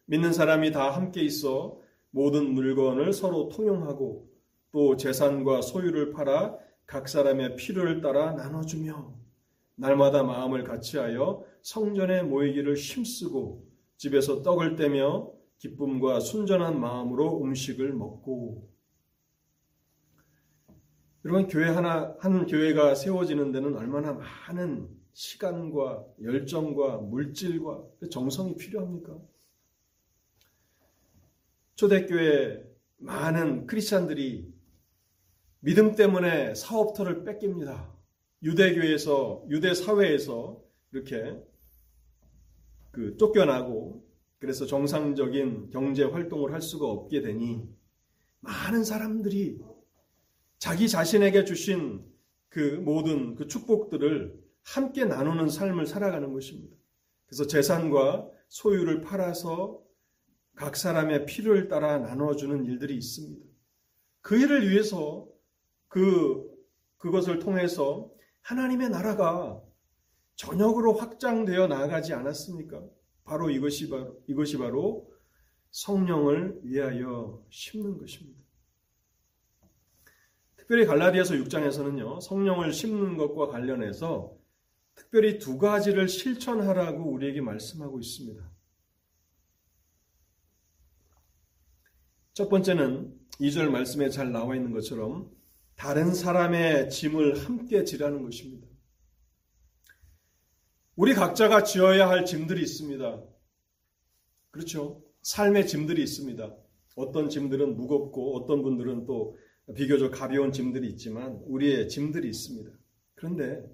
믿는 0.07 0.33
사람이 0.33 0.73
다 0.73 0.91
함께 0.91 1.21
있어 1.23 1.79
모든 2.11 2.55
물건을 2.55 3.13
서로 3.13 3.51
통용하고 3.51 4.29
또 4.73 4.97
재산과 4.97 5.63
소유를 5.63 6.11
팔아 6.11 6.57
각 6.87 7.09
사람의 7.09 7.55
필요를 7.55 8.01
따라 8.01 8.33
나눠주며 8.33 9.15
날마다 9.77 10.25
마음을 10.25 10.65
같이하여 10.65 11.52
성전에 11.62 12.22
모이기를 12.22 12.77
힘쓰고 12.77 13.66
집에서 13.96 14.42
떡을 14.42 14.77
떼며 14.77 15.33
기쁨과 15.59 16.20
순전한 16.20 16.81
마음으로 16.81 17.42
음식을 17.42 17.92
먹고 17.92 18.68
여러분 21.25 21.46
교회 21.46 21.68
하나 21.68 22.16
한 22.18 22.46
교회가 22.46 22.96
세워지는 22.96 23.53
데는 23.53 23.77
얼마나 23.77 24.12
많은 24.12 24.88
시간과 25.12 26.05
열정과 26.20 26.96
물질과 26.98 27.85
정성이 28.11 28.57
필요합니까? 28.57 29.20
초대교회 31.77 32.64
많은 32.96 33.66
크리스찬들이 33.66 34.53
믿음 35.61 35.94
때문에 35.94 36.57
사업터를 36.57 37.22
뺏깁니다. 37.22 37.92
유대교에서 38.42 39.44
유대 39.48 39.75
사회에서 39.75 40.61
이렇게 40.90 41.40
그 42.93 43.17
쫓겨나고 43.17 44.07
그래서 44.39 44.67
정상적인 44.67 45.71
경제 45.71 46.05
활동을 46.05 46.53
할 46.53 46.63
수가 46.63 46.87
없게 46.87 47.23
되니 47.23 47.69
많은 48.41 48.85
사람들이 48.85 49.61
자기 50.59 50.89
자신에게 50.89 51.45
주신 51.45 52.05
그 52.49 52.81
모든 52.85 53.35
그 53.35 53.49
축복들을 53.49 54.41
함께 54.63 55.05
나누는 55.05 55.49
삶을 55.49 55.87
살아가는 55.87 56.33
것입니다. 56.33 56.77
그래서 57.27 57.47
재산과 57.47 58.29
소유를 58.49 59.01
팔아서 59.01 59.83
각 60.55 60.77
사람의 60.77 61.25
필요를 61.27 61.69
따라 61.69 61.99
나눠주는 61.99 62.65
일들이 62.67 62.95
있습니다. 62.97 63.45
그 64.21 64.39
일을 64.39 64.69
위해서 64.69 65.27
그, 65.89 66.49
그것을 66.99 67.39
통해서 67.39 68.13
하나님의 68.43 68.91
나라가 68.91 69.63
전역으로 70.43 70.95
확장되어 70.95 71.69
나가지 71.69 72.13
않았습니까? 72.13 72.83
바로 73.23 73.49
이것이 73.49 73.89
바로, 73.89 74.21
이것이 74.27 74.59
바로 74.59 75.09
성령을 75.71 76.61
위하여 76.65 77.47
심는 77.51 77.97
것입니다. 77.97 78.41
특별히 80.57 80.85
갈라디아서 80.85 81.35
6장에서는요, 81.35 82.21
성령을 82.21 82.73
심는 82.73 83.17
것과 83.19 83.47
관련해서 83.47 84.37
특별히 84.97 85.39
두 85.39 85.59
가지를 85.59 86.09
실천하라고 86.09 87.13
우리에게 87.13 87.41
말씀하고 87.41 88.01
있습니다. 88.01 88.51
첫 92.33 92.49
번째는 92.49 93.17
2절 93.39 93.71
말씀에 93.71 94.11
잘 94.11 94.33
나와 94.33 94.57
있는 94.57 94.73
것처럼 94.73 95.31
다른 95.77 96.13
사람의 96.13 96.91
짐을 96.91 97.45
함께 97.45 97.85
지라는 97.85 98.25
것입니다. 98.25 98.72
우리 100.95 101.15
각자가 101.15 101.63
지어야 101.63 102.09
할 102.09 102.27
짐들이 102.27 102.61
있습니다. 102.61 103.23
그렇죠. 104.51 105.03
삶의 105.23 105.67
짐들이 105.67 106.03
있습니다. 106.03 106.55
어떤 106.97 107.31
짐들은 107.31 107.77
무겁고 107.77 108.37
어떤 108.37 108.63
분들은 108.63 109.07
또 109.07 109.39
비교적 109.75 110.11
가벼운 110.11 110.53
짐들이 110.53 110.87
있지만 110.91 111.41
우리의 111.47 111.89
짐들이 111.89 112.29
있습니다. 112.29 112.71
그런데 113.15 113.65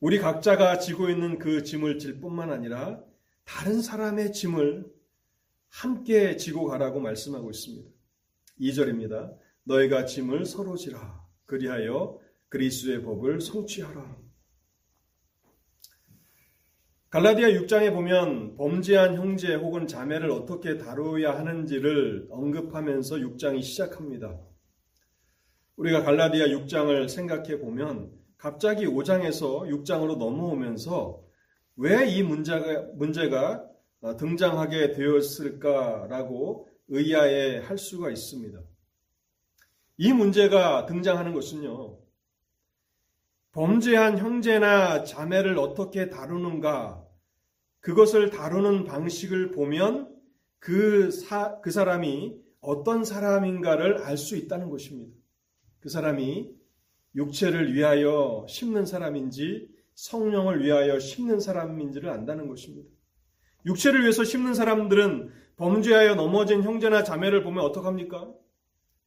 우리 0.00 0.18
각자가 0.18 0.78
지고 0.78 1.10
있는 1.10 1.38
그 1.38 1.64
짐을 1.64 1.98
질 1.98 2.18
뿐만 2.18 2.50
아니라 2.50 3.04
다른 3.44 3.82
사람의 3.82 4.32
짐을 4.32 4.90
함께 5.68 6.36
지고 6.38 6.64
가라고 6.64 7.00
말씀하고 7.00 7.50
있습니다. 7.50 7.90
2절입니다. 8.58 9.36
너희가 9.64 10.06
짐을 10.06 10.46
서로 10.46 10.76
지라. 10.76 11.22
그리하여 11.44 12.18
그리스의 12.48 13.02
법을 13.02 13.42
성취하라. 13.42 14.21
갈라디아 17.12 17.48
6장에 17.48 17.92
보면 17.92 18.56
범죄한 18.56 19.16
형제 19.16 19.54
혹은 19.54 19.86
자매를 19.86 20.30
어떻게 20.30 20.78
다루어야 20.78 21.36
하는지를 21.36 22.28
언급하면서 22.30 23.16
6장이 23.16 23.62
시작합니다. 23.62 24.40
우리가 25.76 26.04
갈라디아 26.04 26.46
6장을 26.46 27.06
생각해 27.10 27.58
보면 27.58 28.10
갑자기 28.38 28.86
5장에서 28.86 29.68
6장으로 29.68 30.16
넘어오면서 30.16 31.22
왜 31.76 32.08
이 32.08 32.22
문제가, 32.22 32.86
문제가 32.94 33.62
등장하게 34.18 34.92
되었을까라고 34.92 36.66
의아해 36.88 37.58
할 37.58 37.76
수가 37.76 38.08
있습니다. 38.08 38.58
이 39.98 40.12
문제가 40.14 40.86
등장하는 40.86 41.34
것은요, 41.34 41.98
범죄한 43.52 44.16
형제나 44.16 45.04
자매를 45.04 45.58
어떻게 45.58 46.08
다루는가, 46.08 47.01
그것을 47.82 48.30
다루는 48.30 48.84
방식을 48.84 49.50
보면 49.50 50.08
그, 50.58 51.10
사, 51.10 51.60
그 51.60 51.70
사람이 51.70 52.40
어떤 52.60 53.04
사람인가를 53.04 53.98
알 53.98 54.16
수 54.16 54.36
있다는 54.36 54.70
것입니다. 54.70 55.12
그 55.80 55.88
사람이 55.88 56.54
육체를 57.16 57.74
위하여 57.74 58.46
심는 58.48 58.86
사람인지 58.86 59.68
성령을 59.94 60.64
위하여 60.64 60.98
심는 61.00 61.40
사람인지를 61.40 62.08
안다는 62.08 62.48
것입니다. 62.48 62.88
육체를 63.66 64.02
위해서 64.02 64.22
심는 64.24 64.54
사람들은 64.54 65.30
범죄하여 65.56 66.14
넘어진 66.14 66.62
형제나 66.62 67.02
자매를 67.02 67.42
보면 67.42 67.64
어떡합니까? 67.64 68.32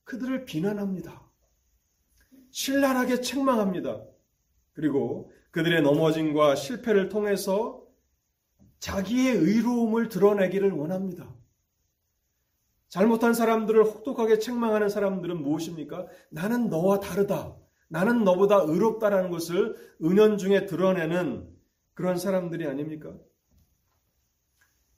그들을 0.04 0.44
비난합니다. 0.46 1.24
신랄하게 2.52 3.22
책망합니다. 3.22 4.04
그리고 4.74 5.32
그들의 5.52 5.82
넘어짐과 5.82 6.56
실패를 6.56 7.08
통해서 7.08 7.85
자기의 8.80 9.36
의로움을 9.36 10.10
드러내기를 10.10 10.72
원합니다. 10.72 11.34
잘못한 12.88 13.34
사람들을 13.34 13.84
혹독하게 13.84 14.40
책망하는 14.40 14.90
사람들은 14.90 15.42
무엇입니까? 15.42 16.08
나는 16.30 16.70
너와 16.70 17.00
다르다. 17.00 17.58
나는 17.88 18.24
너보다 18.24 18.58
의롭다라는 18.62 19.32
것을 19.32 19.76
은연중에 20.04 20.66
드러내는 20.66 21.50
그런 21.94 22.18
사람들이 22.18 22.66
아닙니까? 22.66 23.18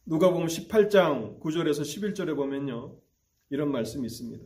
누가 0.06 0.32
보면 0.32 0.48
18장 0.48 1.40
9절에서 1.40 1.82
11절에 1.82 2.36
보면요. 2.36 2.98
이런 3.50 3.72
말씀이 3.72 4.06
있습니다. 4.06 4.46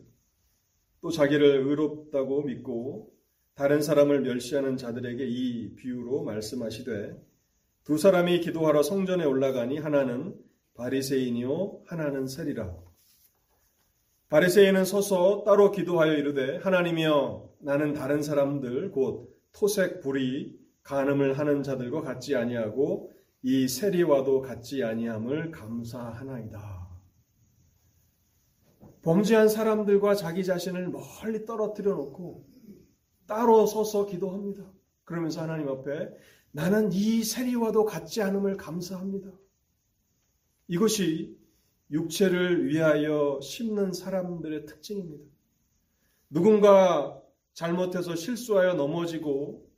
또 1.00 1.10
자기를 1.10 1.66
의롭다고 1.66 2.42
믿고 2.42 3.12
다른 3.54 3.82
사람을 3.82 4.22
멸시하는 4.22 4.76
자들에게 4.76 5.24
이 5.26 5.74
비유로 5.74 6.22
말씀하시되 6.24 7.31
두 7.84 7.98
사람이 7.98 8.40
기도하러 8.40 8.84
성전에 8.84 9.24
올라가니 9.24 9.78
하나는 9.78 10.36
바리새인이요 10.74 11.82
하나는 11.86 12.28
세리라. 12.28 12.76
바리새인은 14.28 14.84
서서 14.84 15.42
따로 15.44 15.72
기도하여 15.72 16.14
이르되 16.14 16.58
하나님이여 16.58 17.50
나는 17.60 17.92
다른 17.92 18.22
사람들 18.22 18.92
곧 18.92 19.36
토색 19.52 20.00
불이 20.00 20.58
간음을 20.84 21.38
하는 21.38 21.62
자들과 21.62 22.02
같지 22.02 22.36
아니하고 22.36 23.12
이 23.42 23.66
세리와도 23.66 24.42
같지 24.42 24.84
아니함을 24.84 25.50
감사하나이다. 25.50 26.88
범죄한 29.02 29.48
사람들과 29.48 30.14
자기 30.14 30.44
자신을 30.44 30.88
멀리 30.88 31.44
떨어뜨려 31.44 31.94
놓고 31.94 32.46
따로 33.26 33.66
서서 33.66 34.06
기도합니다. 34.06 34.72
그러면서 35.04 35.42
하나님 35.42 35.68
앞에 35.68 36.10
나는 36.52 36.92
이 36.92 37.24
세리와도 37.24 37.84
같지 37.84 38.22
않음을 38.22 38.56
감사합니다. 38.56 39.30
이것이 40.68 41.36
육체를 41.90 42.68
위하여 42.68 43.40
심는 43.42 43.92
사람들의 43.92 44.66
특징입니다. 44.66 45.24
누군가 46.30 47.20
잘못해서 47.54 48.14
실수하여 48.16 48.74
넘어지고 48.74 49.68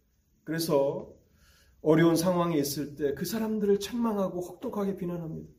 그래서 0.44 1.12
어려운 1.80 2.16
상황에 2.16 2.56
있을 2.58 2.94
때 2.96 3.14
그 3.14 3.24
사람들을 3.24 3.78
책망하고 3.80 4.40
혹독하게 4.40 4.96
비난합니다. 4.96 5.52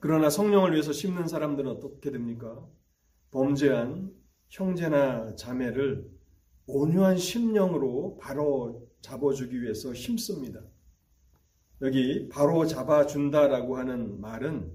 그러나 0.00 0.30
성령을 0.30 0.72
위해서 0.72 0.92
심는 0.92 1.26
사람들은 1.26 1.70
어떻게 1.70 2.10
됩니까? 2.10 2.66
범죄한 3.30 4.12
형제나 4.50 5.34
자매를 5.36 6.15
온유한 6.66 7.16
심령으로 7.16 8.18
바로 8.20 8.88
잡아주기 9.00 9.62
위해서 9.62 9.92
힘씁니다. 9.92 10.60
여기 11.82 12.28
바로 12.28 12.66
잡아준다라고 12.66 13.76
하는 13.76 14.20
말은 14.20 14.74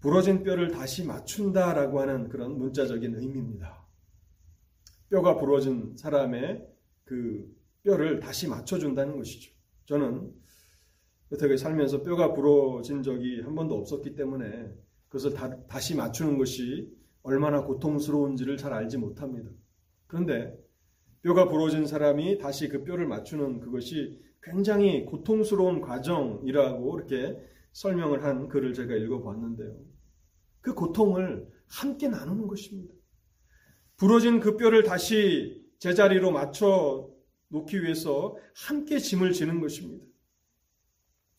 부러진 0.00 0.44
뼈를 0.44 0.70
다시 0.70 1.04
맞춘다라고 1.04 2.00
하는 2.00 2.28
그런 2.28 2.56
문자적인 2.58 3.14
의미입니다. 3.16 3.86
뼈가 5.10 5.36
부러진 5.36 5.96
사람의 5.96 6.66
그 7.04 7.52
뼈를 7.82 8.20
다시 8.20 8.48
맞춰준다는 8.48 9.16
것이죠. 9.16 9.52
저는 9.86 10.32
여태까지 11.32 11.62
살면서 11.62 12.02
뼈가 12.02 12.32
부러진 12.32 13.02
적이 13.02 13.42
한 13.42 13.54
번도 13.54 13.76
없었기 13.76 14.14
때문에 14.14 14.72
그것을 15.08 15.34
다, 15.34 15.66
다시 15.66 15.96
맞추는 15.96 16.38
것이 16.38 16.92
얼마나 17.22 17.64
고통스러운지를 17.64 18.56
잘 18.56 18.72
알지 18.72 18.98
못합니다. 18.98 19.50
그런데 20.06 20.56
뼈가 21.22 21.48
부러진 21.48 21.86
사람이 21.86 22.38
다시 22.38 22.68
그 22.68 22.84
뼈를 22.84 23.06
맞추는 23.06 23.60
그것이 23.60 24.20
굉장히 24.42 25.04
고통스러운 25.04 25.80
과정이라고 25.80 26.98
이렇게 26.98 27.36
설명을 27.72 28.22
한 28.22 28.48
글을 28.48 28.74
제가 28.74 28.94
읽어봤는데요. 28.94 29.76
그 30.60 30.74
고통을 30.74 31.48
함께 31.66 32.08
나누는 32.08 32.46
것입니다. 32.46 32.94
부러진 33.96 34.40
그 34.40 34.56
뼈를 34.56 34.84
다시 34.84 35.64
제자리로 35.78 36.30
맞춰 36.30 37.10
놓기 37.48 37.82
위해서 37.82 38.36
함께 38.54 38.98
짐을 38.98 39.32
지는 39.32 39.60
것입니다. 39.60 40.04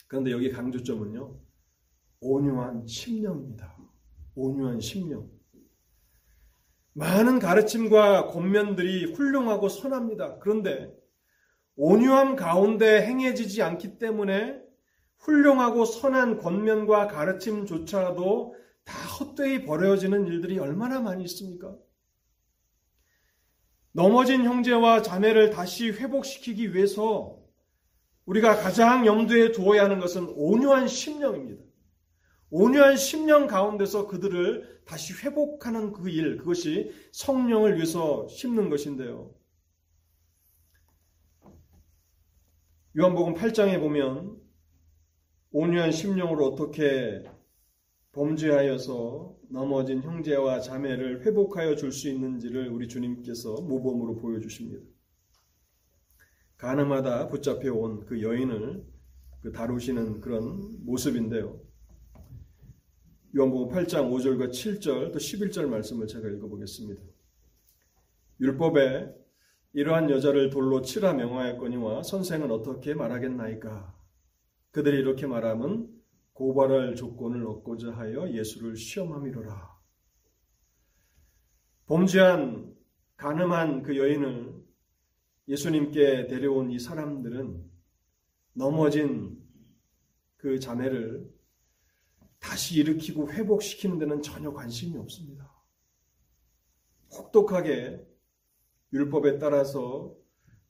그런데 0.07 0.31
여기 0.31 0.49
강조점은요, 0.49 1.39
온유한 2.21 2.85
심령입니다. 2.87 3.77
온유한 4.35 4.79
심령. 4.79 5.29
많은 6.97 7.37
가르침과 7.37 8.25
권면들이 8.25 9.13
훌륭하고 9.13 9.69
선합니다. 9.69 10.39
그런데 10.39 10.91
온유함 11.75 12.35
가운데 12.35 13.05
행해지지 13.05 13.61
않기 13.61 13.99
때문에 13.99 14.59
훌륭하고 15.19 15.85
선한 15.85 16.39
권면과 16.39 17.07
가르침조차도 17.07 18.55
다 18.83 18.97
헛되이 19.19 19.65
버려지는 19.65 20.25
일들이 20.25 20.57
얼마나 20.57 20.99
많이 20.99 21.23
있습니까? 21.25 21.75
넘어진 23.91 24.43
형제와 24.43 25.03
자매를 25.03 25.51
다시 25.51 25.91
회복시키기 25.91 26.73
위해서 26.73 27.37
우리가 28.25 28.57
가장 28.57 29.05
염두에 29.05 29.51
두어야 29.51 29.83
하는 29.83 29.99
것은 29.99 30.33
온유한 30.35 30.87
심령입니다. 30.87 31.66
온유한 32.49 32.95
심령 32.95 33.47
가운데서 33.47 34.07
그들을 34.07 34.81
다시 34.85 35.13
회복하는 35.13 35.91
그 35.91 36.09
일, 36.09 36.37
그것이 36.37 36.91
성령을 37.11 37.75
위해서 37.75 38.27
심는 38.29 38.69
것인데요. 38.69 39.33
요한복음 42.97 43.35
8장에 43.35 43.79
보면 43.79 44.41
온유한 45.51 45.91
심령으로 45.91 46.45
어떻게 46.47 47.23
범죄하여서 48.13 49.35
넘어진 49.49 50.01
형제와 50.01 50.59
자매를 50.61 51.25
회복하여 51.25 51.75
줄 51.75 51.91
수 51.91 52.09
있는지를 52.09 52.69
우리 52.69 52.87
주님께서 52.87 53.61
모범으로 53.61 54.15
보여주십니다. 54.17 54.83
가늠하다 56.57 57.27
붙잡혀 57.29 57.73
온 57.73 58.05
그 58.05 58.21
여인을 58.21 58.83
그 59.41 59.51
다루시는 59.51 60.21
그런 60.21 60.83
모습인데요. 60.85 61.66
요한복음 63.37 63.75
8장 63.75 64.09
5절과 64.09 64.49
7절 64.49 65.11
또 65.11 65.19
11절 65.19 65.67
말씀을 65.67 66.07
제가 66.07 66.27
읽어보겠습니다. 66.27 66.99
율법에 68.39 69.13
이러한 69.73 70.09
여자를 70.09 70.49
돌로 70.49 70.81
치라 70.81 71.13
명하였거니와 71.13 72.01
선생은 72.01 72.49
어떻게 72.49 72.95
말하겠나이까? 72.95 73.95
그들이 74.71 74.97
이렇게 74.97 75.27
말하면 75.27 75.87
고발할 76.33 76.95
조건을 76.95 77.45
얻고자 77.45 77.91
하여 77.91 78.27
예수를 78.31 78.75
시험함이로라. 78.75 79.77
범죄한 81.85 82.75
가늠한 83.17 83.83
그 83.83 83.97
여인을 83.97 84.65
예수님께 85.47 86.25
데려온 86.25 86.71
이 86.71 86.79
사람들은 86.79 87.63
넘어진 88.53 89.37
그 90.37 90.59
자매를 90.59 91.36
다시 92.39 92.79
일으키고 92.79 93.31
회복시키는 93.31 93.97
데는 93.97 94.21
전혀 94.21 94.53
관심이 94.53 94.97
없습니다. 94.97 95.51
혹독하게 97.11 98.05
율법에 98.93 99.39
따라서 99.39 100.15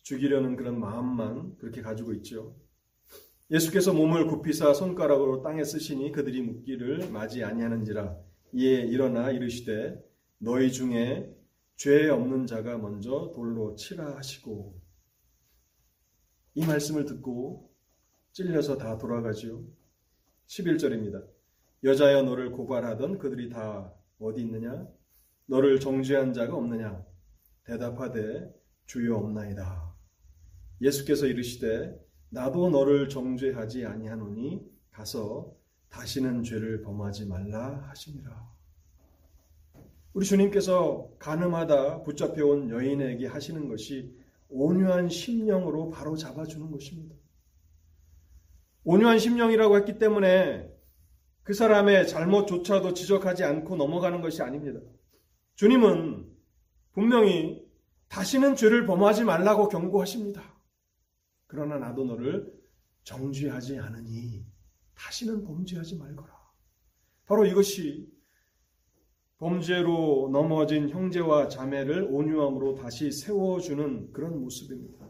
죽이려는 0.02 0.56
그런 0.56 0.80
마음만 0.80 1.58
그렇게 1.58 1.82
가지고 1.82 2.14
있죠. 2.14 2.56
예수께서 3.50 3.94
몸을 3.94 4.28
굽히사 4.28 4.74
손가락으로 4.74 5.42
땅에 5.42 5.64
쓰시니 5.64 6.12
그들이 6.12 6.42
묻기를 6.42 7.10
맞이 7.12 7.44
아니하는지라 7.44 8.18
이에 8.54 8.82
일어나 8.82 9.32
이르시되 9.32 10.04
너희 10.40 10.72
중에 10.72 11.34
죄 11.76 12.10
없는 12.10 12.48
자가 12.48 12.78
먼저 12.78 13.32
돌로 13.34 13.76
치라 13.76 14.18
하시고 14.18 14.82
이 16.56 16.66
말씀을 16.66 17.06
듣고 17.06 17.72
찔려서 18.32 18.78
다 18.78 18.98
돌아가지요. 18.98 19.64
11절입니다. 20.48 21.37
여자여 21.84 22.24
너를 22.24 22.52
고발하던 22.52 23.20
그들이 23.20 23.50
다 23.50 23.94
어디 24.20 24.42
있느냐? 24.42 24.88
너를 25.46 25.80
정죄한 25.80 26.34
자가 26.34 26.56
없느냐? 26.56 27.06
대답하되 27.64 28.52
주여 28.86 29.16
없나이다. 29.16 29.94
예수께서 30.82 31.28
이르시되 31.28 31.98
나도 32.30 32.70
너를 32.70 33.10
정죄하지 33.10 33.86
아니하노니 33.86 34.62
가서 34.92 35.54
다시는 35.90 36.44
죄를 36.44 36.82
범하지 36.82 37.28
말라 37.28 37.88
하시니라. 37.90 38.58
우리 40.14 40.26
주님께서 40.26 41.12
가늠하다 41.20 42.04
붙잡혀온 42.04 42.72
여인에게 42.72 43.28
하시는 43.28 43.68
것이 43.68 44.18
온유한 44.50 45.10
심령으로 45.10 45.92
바로 45.92 46.16
잡아주는 46.16 46.72
것입니다. 46.72 47.16
온유한 48.84 49.20
심령이라고 49.20 49.78
했기 49.78 50.00
때문에 50.00 50.77
그 51.48 51.54
사람의 51.54 52.10
잘못조차도 52.10 52.94
지적하지 52.94 53.46
않고 53.46 53.78
넘어가는 53.78 54.20
것이 54.20 54.42
아닙니다. 54.42 54.82
주님은 55.56 56.30
분명히 56.92 57.66
다시는 58.10 58.58
죄를 58.58 58.86
범하지 58.86 59.24
말라고 59.24 59.70
경고하십니다. 59.70 60.44
그러나 61.46 61.78
나도 61.78 62.04
너를 62.04 62.54
정죄하지 63.04 63.80
않으니 63.80 64.46
다시는 64.94 65.46
범죄하지 65.46 65.96
말거라. 65.96 66.36
바로 67.26 67.46
이것이 67.46 68.12
범죄로 69.38 70.30
넘어진 70.34 70.90
형제와 70.90 71.48
자매를 71.48 72.10
온유함으로 72.12 72.76
다시 72.76 73.10
세워주는 73.10 74.12
그런 74.12 74.42
모습입니다. 74.42 75.08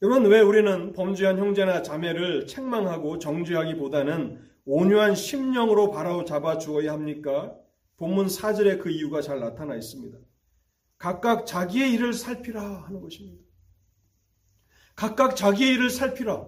여러분, 0.00 0.26
왜 0.26 0.40
우리는 0.40 0.92
범죄한 0.92 1.38
형제나 1.38 1.82
자매를 1.82 2.46
책망하고 2.46 3.18
정죄하기보다는 3.18 4.40
온유한 4.64 5.16
심령으로 5.16 5.90
바로잡아 5.90 6.58
주어야 6.58 6.92
합니까? 6.92 7.56
본문 7.96 8.26
4절에 8.26 8.80
그 8.80 8.90
이유가 8.90 9.20
잘 9.20 9.40
나타나 9.40 9.74
있습니다. 9.74 10.16
각각 10.98 11.46
자기의 11.46 11.92
일을 11.94 12.12
살피라 12.12 12.84
하는 12.84 13.00
것입니다. 13.00 13.42
각각 14.94 15.34
자기의 15.34 15.74
일을 15.74 15.90
살피라. 15.90 16.46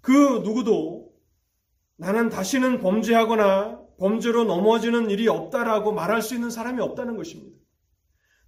그 0.00 0.10
누구도 0.42 1.12
나는 1.96 2.28
다시는 2.28 2.80
범죄하거나 2.80 3.82
범죄로 3.98 4.44
넘어지는 4.44 5.10
일이 5.10 5.28
없다라고 5.28 5.92
말할 5.92 6.22
수 6.22 6.34
있는 6.34 6.50
사람이 6.50 6.80
없다는 6.80 7.16
것입니다. 7.16 7.56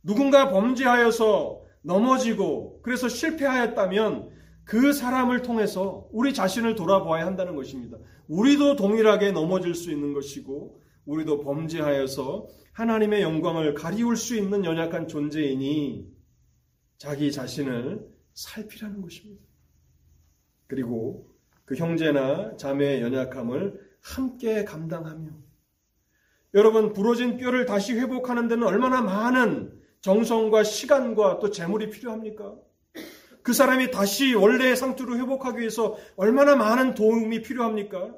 누군가 0.02 0.50
범죄하여서 0.50 1.67
넘어지고 1.82 2.80
그래서 2.82 3.08
실패하였다면 3.08 4.30
그 4.64 4.92
사람을 4.92 5.42
통해서 5.42 6.06
우리 6.12 6.34
자신을 6.34 6.74
돌아보아야 6.74 7.24
한다는 7.24 7.56
것입니다. 7.56 7.96
우리도 8.28 8.76
동일하게 8.76 9.32
넘어질 9.32 9.74
수 9.74 9.90
있는 9.90 10.12
것이고 10.12 10.82
우리도 11.06 11.40
범죄하여서 11.40 12.48
하나님의 12.72 13.22
영광을 13.22 13.74
가리울 13.74 14.16
수 14.16 14.36
있는 14.36 14.64
연약한 14.64 15.08
존재이니 15.08 16.06
자기 16.98 17.32
자신을 17.32 18.06
살피라는 18.34 19.00
것입니다. 19.00 19.42
그리고 20.66 21.26
그 21.64 21.74
형제나 21.74 22.56
자매의 22.56 23.00
연약함을 23.00 23.80
함께 24.00 24.64
감당하며 24.64 25.30
여러분 26.54 26.92
부러진 26.92 27.36
뼈를 27.36 27.66
다시 27.66 27.94
회복하는 27.94 28.48
데는 28.48 28.66
얼마나 28.66 29.00
많은 29.00 29.77
정성과 30.00 30.64
시간과 30.64 31.38
또 31.38 31.50
재물이 31.50 31.90
필요합니까? 31.90 32.54
그 33.42 33.52
사람이 33.52 33.90
다시 33.90 34.34
원래의 34.34 34.76
상태로 34.76 35.16
회복하기 35.16 35.58
위해서 35.58 35.96
얼마나 36.16 36.54
많은 36.54 36.94
도움이 36.94 37.42
필요합니까? 37.42 38.14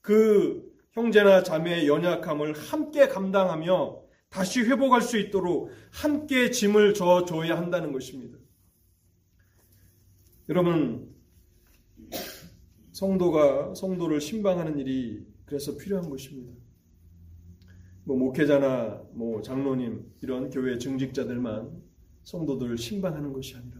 그 0.00 0.68
형제나 0.92 1.42
자매의 1.42 1.86
연약함을 1.86 2.54
함께 2.54 3.06
감당하며 3.08 4.00
다시 4.28 4.60
회복할 4.60 5.02
수 5.02 5.18
있도록 5.18 5.70
함께 5.92 6.50
짐을 6.50 6.94
져 6.94 7.24
줘야 7.24 7.56
한다는 7.56 7.92
것입니다. 7.92 8.38
여러분 10.48 11.14
성도가 12.92 13.74
성도를 13.74 14.20
신방하는 14.20 14.78
일이 14.78 15.24
그래서 15.46 15.76
필요한 15.76 16.10
것입니다. 16.10 16.52
뭐 18.04 18.16
목회자나 18.16 19.02
뭐 19.12 19.42
장로님 19.42 20.04
이런 20.22 20.50
교회 20.50 20.78
증직자들만 20.78 21.82
성도들을 22.24 22.78
신방하는 22.78 23.32
것이 23.32 23.56
아니라 23.56 23.78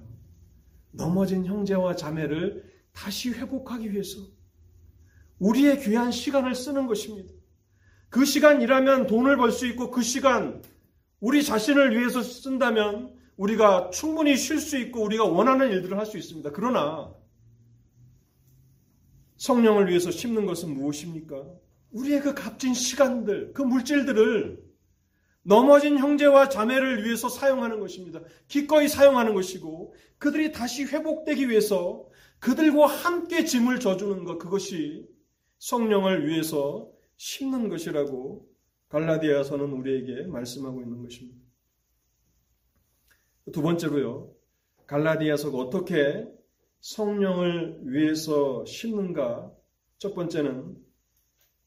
넘어진 0.93 1.45
형제와 1.45 1.97
자매를 1.97 2.65
다시 2.93 3.31
회복하기 3.31 3.93
위해서 3.93 4.19
우리의 5.39 5.81
귀한 5.81 6.11
시간을 6.11 6.55
쓰는 6.55 6.87
것입니다. 6.87 7.33
그 8.09 8.25
시간 8.25 8.61
일하면 8.61 9.07
돈을 9.07 9.37
벌 9.37 9.53
수 9.53 9.67
있고 9.69 9.91
그 9.91 10.03
시간 10.03 10.63
우리 11.21 11.43
자신을 11.43 11.97
위해서 11.97 12.23
쓴다면 12.23 13.15
우리가 13.37 13.91
충분히 13.91 14.37
쉴 14.37 14.59
수 14.59 14.77
있고 14.79 15.03
우리가 15.03 15.25
원하는 15.25 15.71
일들을 15.71 15.97
할 15.97 16.07
수 16.07 16.19
있습니다. 16.19 16.51
그러나 16.53 17.15
성령을 19.37 19.89
위해서 19.89 20.11
심는 20.11 20.45
것은 20.45 20.75
무엇입니까? 20.75 21.43
우리의 21.93 22.21
그 22.21 22.35
값진 22.35 22.75
시간들, 22.75 23.53
그 23.53 23.63
물질들을 23.63 24.63
넘어진 25.43 25.99
형제와 25.99 26.49
자매를 26.49 27.05
위해서 27.05 27.29
사용하는 27.29 27.81
것입니다. 27.81 28.21
기꺼이 28.49 28.89
사용하는 28.89 29.35
것이고 29.35 29.95
그들이 30.19 30.53
다시 30.53 30.85
회복되기 30.85 31.49
위해서 31.49 32.07
그들과 32.39 32.87
함께 32.87 33.45
짐을 33.45 33.81
져주는 33.81 34.25
것 34.25 34.39
그것이 34.39 35.07
성령을 35.59 36.27
위해서 36.29 36.91
심는 37.17 37.69
것이라고 37.69 38.49
갈라디아서는 38.89 39.73
우리에게 39.73 40.27
말씀하고 40.27 40.83
있는 40.83 41.03
것입니다. 41.03 41.39
두 43.53 43.63
번째로요. 43.63 44.33
갈라디아서가 44.87 45.57
어떻게 45.59 46.27
성령을 46.81 47.81
위해서 47.83 48.65
심는가? 48.65 49.53
첫 49.99 50.15
번째는 50.15 50.77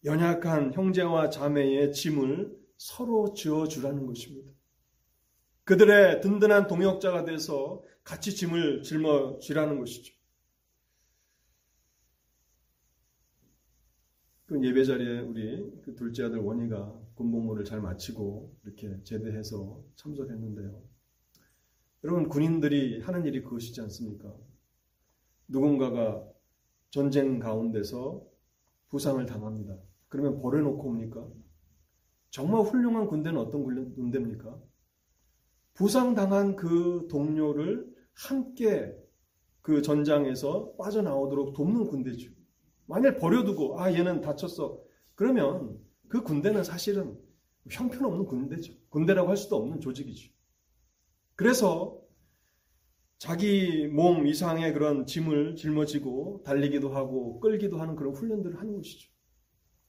연약한 0.06 0.74
형제와 0.74 1.30
자매의 1.30 1.94
짐을 1.94 2.58
서로 2.78 3.34
지어주라는 3.34 4.06
것입니다. 4.06 4.52
그들의 5.64 6.22
든든한 6.22 6.68
동역자가 6.68 7.24
돼서 7.24 7.84
같이 8.04 8.36
짐을 8.36 8.84
짊어지라는 8.84 9.80
것이죠. 9.80 10.14
그 14.46 14.62
예배 14.62 14.84
자리에 14.84 15.20
우리 15.22 15.82
그 15.82 15.96
둘째 15.96 16.26
아들 16.26 16.40
원희가 16.40 17.02
군복무를 17.16 17.64
잘 17.64 17.80
마치고 17.80 18.58
이렇게 18.66 19.02
제대해서 19.04 19.82
참석했는데요. 19.96 20.84
여러분 22.04 22.28
군인들이 22.28 23.00
하는 23.02 23.26
일이 23.26 23.42
그것이지 23.42 23.80
않습니까? 23.82 24.36
누군가가 25.48 26.28
전쟁 26.90 27.40
가운데서 27.40 28.28
부상을 28.90 29.26
당합니다. 29.26 29.78
그러면 30.14 30.40
버려놓고 30.40 30.90
옵니까? 30.90 31.28
정말 32.30 32.62
훌륭한 32.62 33.08
군대는 33.08 33.42
어떤 33.42 33.64
군대입니까? 33.96 34.62
부상당한 35.74 36.56
그 36.56 37.08
동료를 37.10 37.92
함께 38.14 38.96
그 39.64 39.82
전장에서 39.82 40.76
빠져나오도록 40.78 41.56
돕는 41.56 41.88
군대죠. 41.88 42.32
만약 42.86 43.18
버려두고, 43.18 43.82
아, 43.82 43.92
얘는 43.92 44.22
다쳤어. 44.22 44.80
그러면 45.16 45.80
그 46.08 46.22
군대는 46.22 46.64
사실은 46.64 47.18
형편없는 47.72 48.26
군대죠. 48.26 48.72
군대라고 48.90 49.30
할 49.30 49.36
수도 49.36 49.56
없는 49.56 49.82
조직이죠. 49.82 50.32
그래서 51.34 52.00
자기 53.18 53.88
몸 53.88 54.28
이상의 54.28 54.74
그런 54.74 55.08
짐을 55.08 55.56
짊어지고 55.56 56.44
달리기도 56.46 56.90
하고 56.90 57.40
끌기도 57.40 57.80
하는 57.80 57.96
그런 57.96 58.14
훈련들을 58.14 58.60
하는 58.60 58.76
것이죠. 58.76 59.13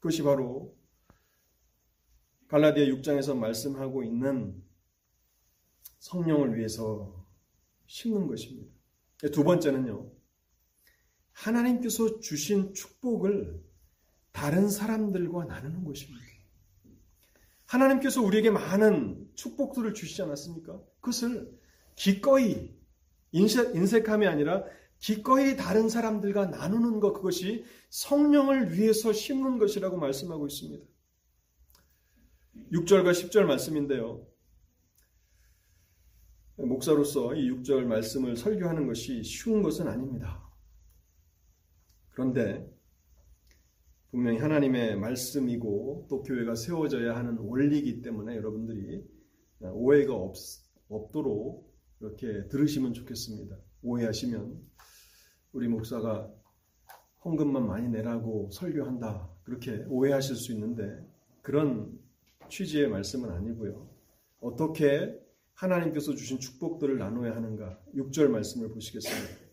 그것이 0.04 0.22
바로 0.22 0.76
갈라디아 2.48 2.84
6장에서 2.84 3.34
말씀하고 3.38 4.02
있는 4.02 4.62
성령을 5.98 6.58
위해서 6.58 7.26
심는 7.86 8.26
것입니다. 8.26 8.70
두 9.32 9.44
번째는요. 9.44 10.12
하나님께서 11.32 12.20
주신 12.20 12.74
축복을 12.74 13.64
다른 14.32 14.68
사람들과 14.68 15.46
나누는 15.46 15.84
것입니다. 15.84 16.22
하나님께서 17.64 18.20
우리에게 18.20 18.50
많은 18.50 19.30
축복들을 19.34 19.94
주시지 19.94 20.20
않았습니까? 20.20 20.82
그것을 21.00 21.58
기꺼이 21.94 22.76
인색, 23.32 23.74
인색함이 23.74 24.26
아니라 24.26 24.64
기꺼이 25.04 25.54
다른 25.54 25.90
사람들과 25.90 26.46
나누는 26.46 26.98
것 26.98 27.12
그것이 27.12 27.66
성령을 27.90 28.72
위해서 28.72 29.12
심는 29.12 29.58
것이라고 29.58 29.98
말씀하고 29.98 30.46
있습니다. 30.46 30.82
6절과 32.72 33.10
10절 33.10 33.44
말씀인데요. 33.44 34.26
목사로서 36.56 37.34
이 37.34 37.50
6절 37.50 37.84
말씀을 37.84 38.34
설교하는 38.34 38.86
것이 38.86 39.22
쉬운 39.22 39.62
것은 39.62 39.88
아닙니다. 39.88 40.42
그런데 42.08 42.66
분명히 44.10 44.38
하나님의 44.38 44.96
말씀이고 44.96 46.06
또 46.08 46.22
교회가 46.22 46.54
세워져야 46.54 47.14
하는 47.14 47.36
원리이기 47.36 48.00
때문에 48.00 48.36
여러분들이 48.36 49.04
오해가 49.60 50.14
없, 50.14 50.34
없도록 50.88 51.70
이렇게 52.00 52.48
들으시면 52.48 52.94
좋겠습니다. 52.94 53.54
오해하시면 53.82 54.72
우리 55.54 55.68
목사가 55.68 56.28
헌금만 57.24 57.66
많이 57.66 57.88
내라고 57.88 58.50
설교한다. 58.50 59.30
그렇게 59.44 59.84
오해하실 59.88 60.34
수 60.34 60.52
있는데 60.52 60.98
그런 61.42 61.96
취지의 62.48 62.88
말씀은 62.88 63.30
아니고요. 63.30 63.88
어떻게 64.40 65.16
하나님께서 65.54 66.12
주신 66.14 66.40
축복들을 66.40 66.98
나눠야 66.98 67.36
하는가? 67.36 67.78
6절 67.94 68.28
말씀을 68.28 68.70
보시겠습니다. 68.70 69.44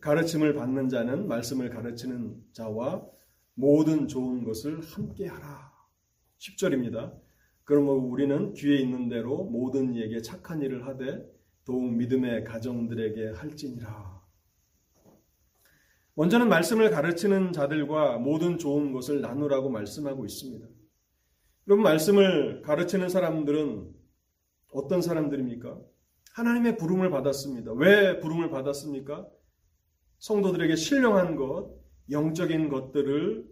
가르침을 0.00 0.54
받는 0.54 0.88
자는 0.88 1.28
말씀을 1.28 1.68
가르치는 1.68 2.42
자와 2.52 3.06
모든 3.52 4.08
좋은 4.08 4.44
것을 4.44 4.80
함께 4.80 5.26
하라. 5.26 5.70
10절입니다. 6.38 7.20
그러므로 7.64 7.98
우리는 7.98 8.54
귀에 8.54 8.78
있는 8.78 9.10
대로 9.10 9.44
모든 9.44 9.94
이에게 9.94 10.22
착한 10.22 10.62
일을 10.62 10.86
하되 10.86 11.30
더욱 11.66 11.92
믿음의 11.92 12.44
가정들에게 12.44 13.32
할지니라. 13.32 14.19
먼저는 16.14 16.48
말씀을 16.48 16.90
가르치는 16.90 17.52
자들과 17.52 18.18
모든 18.18 18.58
좋은 18.58 18.92
것을 18.92 19.20
나누라고 19.20 19.70
말씀하고 19.70 20.24
있습니다. 20.24 20.66
여러분, 21.68 21.82
말씀을 21.82 22.62
가르치는 22.62 23.08
사람들은 23.08 23.92
어떤 24.72 25.02
사람들입니까? 25.02 25.78
하나님의 26.34 26.76
부름을 26.76 27.10
받았습니다. 27.10 27.72
왜 27.72 28.18
부름을 28.20 28.50
받았습니까? 28.50 29.26
성도들에게 30.18 30.76
신령한 30.76 31.36
것, 31.36 31.74
영적인 32.10 32.68
것들을 32.68 33.48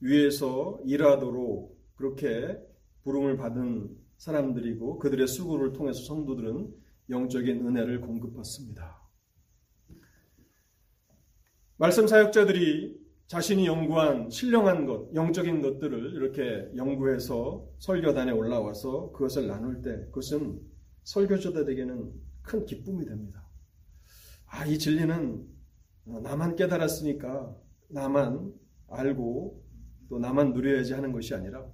위해서 0.00 0.78
일하도록 0.84 1.76
그렇게 1.96 2.58
부름을 3.04 3.36
받은 3.36 3.88
사람들이고 4.18 4.98
그들의 4.98 5.26
수고를 5.26 5.72
통해서 5.72 6.02
성도들은 6.04 6.74
영적인 7.10 7.66
은혜를 7.66 8.00
공급받습니다. 8.00 9.05
말씀 11.78 12.06
사역자들이 12.06 12.96
자신이 13.26 13.66
연구한 13.66 14.30
신령한 14.30 14.86
것, 14.86 15.14
영적인 15.14 15.60
것들을 15.60 16.14
이렇게 16.14 16.70
연구해서 16.74 17.68
설교단에 17.80 18.32
올라와서 18.32 19.12
그것을 19.12 19.46
나눌 19.46 19.82
때 19.82 19.90
그것은 20.06 20.58
설교자들에게는 21.02 22.12
큰 22.40 22.64
기쁨이 22.64 23.04
됩니다. 23.04 23.46
아, 24.46 24.64
이 24.64 24.78
진리는 24.78 25.44
나만 26.04 26.56
깨달았으니까 26.56 27.54
나만 27.88 28.54
알고 28.88 29.62
또 30.08 30.18
나만 30.18 30.54
누려야지 30.54 30.94
하는 30.94 31.12
것이 31.12 31.34
아니라 31.34 31.66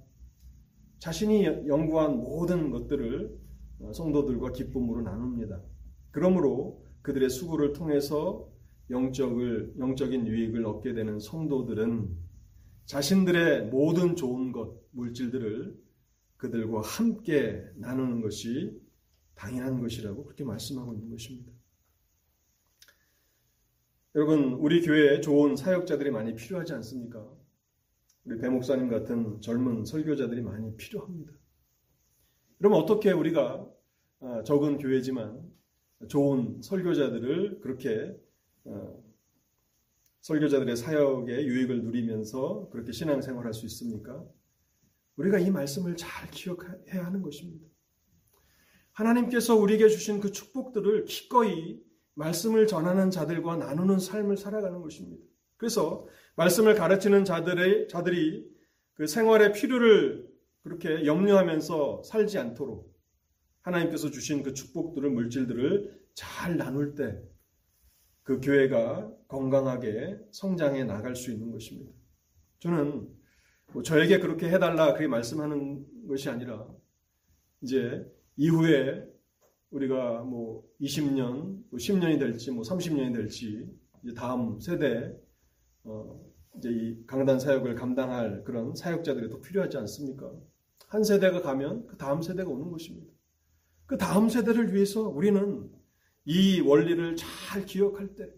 자신이 0.99 1.45
연구한 1.45 2.17
모든 2.17 2.71
것들을 2.71 3.39
어, 3.79 3.93
성도들과 3.93 4.51
기쁨으로 4.51 5.01
나눕니다. 5.01 5.61
그러므로 6.11 6.83
그들의 7.03 7.29
수고를 7.29 7.71
통해서 7.71 8.52
영적을, 8.89 9.73
영적인 9.77 10.27
유익을 10.27 10.65
얻게 10.65 10.93
되는 10.93 11.19
성도들은 11.19 12.09
자신들의 12.85 13.67
모든 13.67 14.15
좋은 14.15 14.51
것, 14.51 14.81
물질들을 14.91 15.81
그들과 16.37 16.81
함께 16.81 17.63
나누는 17.75 18.21
것이 18.21 18.79
당연한 19.35 19.79
것이라고 19.79 20.25
그렇게 20.25 20.43
말씀하고 20.43 20.93
있는 20.93 21.09
것입니다. 21.09 21.51
여러분, 24.15 24.53
우리 24.53 24.81
교회에 24.81 25.21
좋은 25.21 25.55
사역자들이 25.55 26.11
많이 26.11 26.35
필요하지 26.35 26.73
않습니까? 26.73 27.25
우리 28.25 28.37
배 28.37 28.47
목사님 28.47 28.89
같은 28.89 29.41
젊은 29.41 29.85
설교자들이 29.85 30.41
많이 30.41 30.75
필요합니다. 30.77 31.33
그럼 32.57 32.73
어떻게 32.73 33.11
우리가 33.11 33.67
아, 34.19 34.43
적은 34.43 34.77
교회지만 34.77 35.41
좋은 36.07 36.61
설교자들을 36.61 37.59
그렇게 37.61 37.89
어, 37.99 38.22
설교자들의 40.21 40.75
사역의 40.75 41.47
유익을 41.47 41.83
누리면서 41.83 42.69
그렇게 42.71 42.91
신앙생활할 42.91 43.53
수 43.53 43.65
있습니까? 43.65 44.23
우리가 45.17 45.37
이 45.39 45.51
말씀을 45.51 45.95
잘 45.95 46.29
기억해야 46.31 47.05
하는 47.05 47.21
것입니다. 47.21 47.67
하나님께서 48.93 49.55
우리에게 49.55 49.89
주신 49.89 50.19
그 50.19 50.31
축복들을 50.31 51.05
기꺼이 51.05 51.81
말씀을 52.15 52.67
전하는 52.67 53.09
자들과 53.09 53.57
나누는 53.57 53.99
삶을 53.99 54.37
살아가는 54.37 54.81
것입니다. 54.81 55.23
그래서 55.57 56.07
말씀을 56.35 56.75
가르치는 56.75 57.25
자들의, 57.25 57.87
자들이 57.87 58.49
그 58.93 59.07
생활의 59.07 59.53
필요를 59.53 60.31
그렇게 60.61 61.05
염려하면서 61.05 62.03
살지 62.03 62.37
않도록 62.37 62.93
하나님께서 63.61 64.09
주신 64.11 64.43
그 64.43 64.53
축복들을, 64.53 65.09
물질들을 65.09 66.03
잘 66.13 66.57
나눌 66.57 66.95
때 66.95 67.21
그 68.23 68.39
교회가 68.39 69.11
건강하게 69.27 70.17
성장해 70.31 70.85
나갈 70.85 71.15
수 71.15 71.31
있는 71.31 71.51
것입니다. 71.51 71.91
저는 72.59 73.07
뭐 73.73 73.83
저에게 73.83 74.19
그렇게 74.19 74.49
해달라 74.49 74.87
그렇게 74.87 75.07
말씀하는 75.07 76.07
것이 76.07 76.29
아니라 76.29 76.67
이제 77.61 78.05
이후에 78.37 79.05
우리가 79.71 80.23
뭐 80.23 80.63
20년, 80.79 81.63
뭐 81.69 81.77
10년이 81.77 82.19
될지 82.19 82.51
뭐 82.51 82.63
30년이 82.63 83.13
될지 83.13 83.67
이제 84.03 84.13
다음 84.13 84.59
세대 84.59 85.13
어 85.83 86.21
이제 86.57 86.69
이 86.69 87.05
강단 87.07 87.39
사역을 87.39 87.75
감당할 87.75 88.43
그런 88.43 88.75
사역자들이 88.75 89.29
또 89.29 89.41
필요하지 89.41 89.77
않습니까? 89.77 90.31
한 90.87 91.03
세대가 91.03 91.41
가면 91.41 91.87
그 91.87 91.97
다음 91.97 92.21
세대가 92.21 92.49
오는 92.49 92.69
것입니다. 92.69 93.11
그 93.87 93.97
다음 93.97 94.29
세대를 94.29 94.73
위해서 94.73 95.01
우리는 95.01 95.69
이 96.25 96.61
원리를 96.61 97.15
잘 97.15 97.65
기억할 97.65 98.15
때 98.15 98.29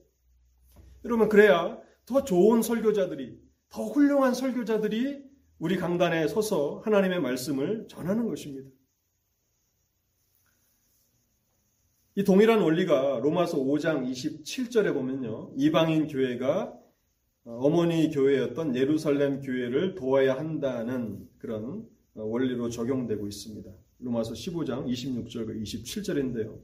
여러분 1.03 1.29
그래야 1.29 1.79
더 2.05 2.23
좋은 2.23 2.61
설교자들이 2.61 3.39
더 3.69 3.83
훌륭한 3.85 4.33
설교자들이 4.33 5.23
우리 5.59 5.77
강단에 5.77 6.27
서서 6.27 6.81
하나님의 6.83 7.21
말씀을 7.21 7.87
전하는 7.87 8.27
것입니다. 8.27 8.69
이 12.15 12.23
동일한 12.23 12.61
원리가 12.61 13.19
로마서 13.21 13.57
5장 13.57 14.09
27절에 14.09 14.93
보면요. 14.93 15.53
이방인 15.57 16.07
교회가 16.07 16.73
어머니 17.43 18.09
교회였던 18.09 18.75
예루살렘 18.75 19.41
교회를 19.41 19.95
도와야 19.95 20.37
한다는 20.37 21.27
그런 21.37 21.85
원리로 22.13 22.69
적용되고 22.69 23.27
있습니다. 23.27 23.69
로마서 23.99 24.33
15장 24.33 24.87
26절과 24.87 25.61
27절인데요. 25.61 26.57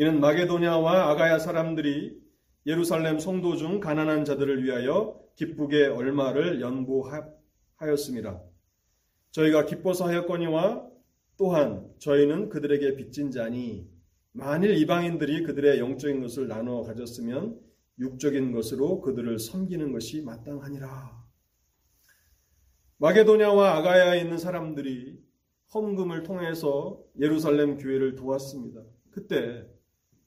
이는 0.00 0.20
마게도냐와 0.20 1.10
아가야 1.10 1.40
사람들이 1.40 2.22
예루살렘 2.66 3.18
성도 3.18 3.56
중 3.56 3.80
가난한 3.80 4.24
자들을 4.24 4.62
위하여 4.62 5.20
기쁘게 5.34 5.86
얼마를 5.86 6.60
연보하였습니다. 6.60 8.40
저희가 9.32 9.66
기뻐서 9.66 10.06
하였거니와 10.06 10.88
또한 11.36 11.90
저희는 11.98 12.48
그들에게 12.48 12.94
빚진 12.94 13.32
자니 13.32 13.90
만일 14.30 14.76
이방인들이 14.76 15.42
그들의 15.42 15.80
영적인 15.80 16.20
것을 16.20 16.46
나누어 16.46 16.84
가졌으면 16.84 17.58
육적인 17.98 18.52
것으로 18.52 19.00
그들을 19.00 19.40
섬기는 19.40 19.90
것이 19.90 20.22
마땅하니라. 20.22 21.26
마게도냐와 22.98 23.78
아가야에 23.78 24.20
있는 24.20 24.38
사람들이 24.38 25.18
헌금을 25.74 26.22
통해서 26.22 27.02
예루살렘 27.18 27.76
교회를 27.78 28.14
도왔습니다. 28.14 28.80
그때 29.10 29.66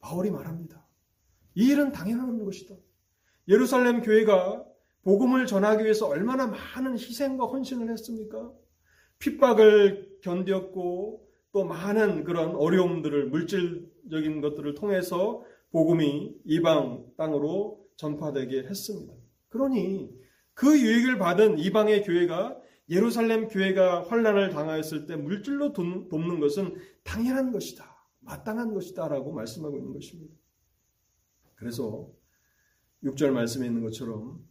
바울이 0.02 0.32
말합니다. 0.32 0.86
이 1.56 1.70
일은 1.70 1.92
당연한 1.92 2.44
것이다. 2.44 2.76
예루살렘 3.48 4.02
교회가 4.02 4.66
복음을 5.04 5.46
전하기 5.46 5.84
위해서 5.84 6.08
얼마나 6.08 6.48
많은 6.48 6.94
희생과 6.94 7.46
헌신을 7.46 7.90
했습니까? 7.90 8.52
핍박을 9.20 10.20
견뎠고 10.22 11.20
또 11.54 11.66
많은 11.66 12.24
그런 12.24 12.56
어려움들을 12.56 13.28
물질적인 13.28 14.42
것들을 14.42 14.74
통해서 14.76 15.44
복음이 15.72 16.36
이방 16.46 17.06
땅으로 17.18 17.80
전파되게 17.98 18.64
했습니다. 18.64 19.14
그러니 19.50 20.10
그 20.54 20.80
유익을 20.80 21.18
받은 21.18 21.60
이방의 21.60 22.04
교회가 22.04 22.58
예루살렘 22.90 23.48
교회가 23.48 24.04
환란을 24.04 24.50
당하였을 24.50 25.06
때 25.06 25.16
물질로 25.16 25.72
돕는 25.74 26.40
것은 26.40 26.76
당연한 27.04 27.52
것이다. 27.52 27.91
마땅한 28.22 28.74
것이다. 28.74 29.08
라고 29.08 29.32
말씀하고 29.32 29.78
있는 29.78 29.94
것입니다. 29.94 30.34
그래서 31.56 32.10
6절 33.04 33.32
말씀에 33.32 33.68
있는 33.68 33.82
것처럼 33.84 34.44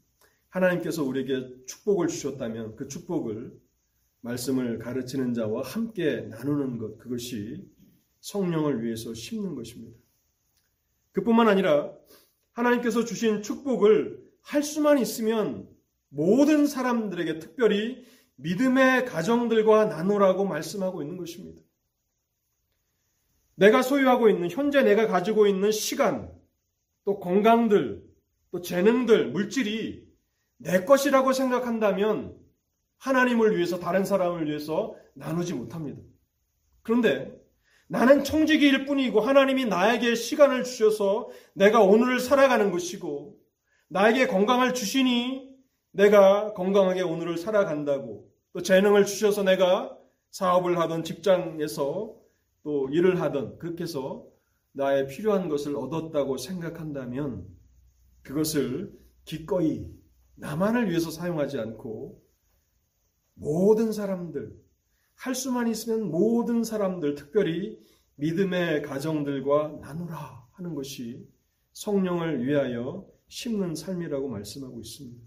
하나님께서 0.48 1.04
우리에게 1.04 1.64
축복을 1.66 2.08
주셨다면 2.08 2.76
그 2.76 2.88
축복을 2.88 3.58
말씀을 4.22 4.78
가르치는 4.78 5.34
자와 5.34 5.62
함께 5.62 6.22
나누는 6.22 6.78
것, 6.78 6.98
그것이 6.98 7.66
성령을 8.20 8.84
위해서 8.84 9.14
심는 9.14 9.54
것입니다. 9.54 9.98
그뿐만 11.12 11.48
아니라 11.48 11.92
하나님께서 12.52 13.04
주신 13.04 13.42
축복을 13.42 14.30
할 14.42 14.62
수만 14.62 14.98
있으면 14.98 15.68
모든 16.08 16.66
사람들에게 16.66 17.38
특별히 17.38 18.04
믿음의 18.36 19.06
가정들과 19.06 19.86
나누라고 19.86 20.44
말씀하고 20.44 21.02
있는 21.02 21.16
것입니다. 21.16 21.62
내가 23.54 23.82
소유하고 23.82 24.28
있는, 24.28 24.50
현재 24.50 24.82
내가 24.82 25.06
가지고 25.06 25.46
있는 25.46 25.70
시간, 25.72 26.32
또 27.04 27.18
건강들, 27.20 28.02
또 28.50 28.60
재능들, 28.60 29.28
물질이 29.28 30.06
내 30.58 30.84
것이라고 30.84 31.32
생각한다면 31.32 32.36
하나님을 32.98 33.56
위해서 33.56 33.78
다른 33.78 34.04
사람을 34.04 34.46
위해서 34.46 34.94
나누지 35.14 35.54
못합니다. 35.54 36.00
그런데 36.82 37.38
나는 37.88 38.22
청지기일 38.22 38.86
뿐이고 38.86 39.20
하나님이 39.20 39.64
나에게 39.64 40.14
시간을 40.14 40.64
주셔서 40.64 41.28
내가 41.54 41.80
오늘을 41.82 42.20
살아가는 42.20 42.70
것이고 42.70 43.36
나에게 43.88 44.26
건강을 44.28 44.74
주시니 44.74 45.50
내가 45.92 46.52
건강하게 46.54 47.02
오늘을 47.02 47.36
살아간다고 47.36 48.30
또 48.52 48.62
재능을 48.62 49.06
주셔서 49.06 49.42
내가 49.42 49.96
사업을 50.30 50.78
하던 50.78 51.02
직장에서 51.02 52.14
또 52.62 52.88
일을 52.90 53.20
하던 53.20 53.58
그렇게 53.58 53.84
해서 53.84 54.26
나의 54.72 55.06
필요한 55.08 55.48
것을 55.48 55.76
얻었다고 55.76 56.36
생각한다면 56.36 57.46
그것을 58.22 58.98
기꺼이 59.24 59.90
나만을 60.36 60.88
위해서 60.88 61.10
사용하지 61.10 61.58
않고 61.58 62.22
모든 63.34 63.92
사람들, 63.92 64.54
할 65.14 65.34
수만 65.34 65.68
있으면 65.68 66.10
모든 66.10 66.62
사람들, 66.64 67.14
특별히 67.14 67.78
믿음의 68.16 68.82
가정들과 68.82 69.78
나누라 69.80 70.46
하는 70.52 70.74
것이 70.74 71.26
성령을 71.72 72.46
위하여 72.46 73.06
심는 73.28 73.74
삶이라고 73.74 74.28
말씀하고 74.28 74.80
있습니다. 74.80 75.24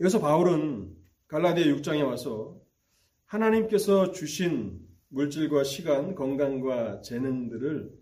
여기서 0.00 0.20
바울은 0.20 0.96
갈라디아 1.28 1.74
6장에 1.76 2.04
와서 2.04 2.60
하나님께서 3.26 4.12
주신 4.12 4.81
물질과 5.12 5.62
시간, 5.64 6.14
건강과 6.14 7.02
재능들을 7.02 7.92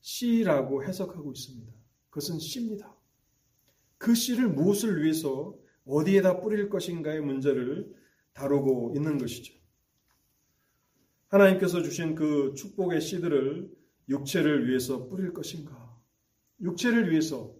씨라고 0.00 0.84
해석하고 0.84 1.32
있습니다. 1.32 1.72
그것은 2.10 2.38
씨입니다. 2.38 2.96
그 3.98 4.14
씨를 4.14 4.48
무엇을 4.48 5.02
위해서 5.02 5.58
어디에다 5.84 6.40
뿌릴 6.40 6.68
것인가의 6.68 7.22
문제를 7.22 7.92
다루고 8.34 8.94
있는 8.94 9.18
것이죠. 9.18 9.52
하나님께서 11.26 11.82
주신 11.82 12.14
그 12.14 12.54
축복의 12.56 13.00
씨들을 13.00 13.70
육체를 14.08 14.68
위해서 14.68 15.08
뿌릴 15.08 15.32
것인가? 15.32 16.00
육체를 16.60 17.10
위해서, 17.10 17.52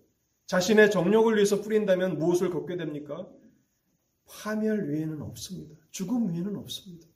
자신의 0.46 0.90
정력을 0.92 1.34
위해서 1.34 1.60
뿌린다면 1.60 2.18
무엇을 2.18 2.50
걷게 2.50 2.76
됩니까? 2.76 3.28
파멸 4.26 4.88
외에는 4.88 5.20
없습니다. 5.22 5.74
죽음 5.90 6.28
외에는 6.28 6.56
없습니다. 6.56 7.08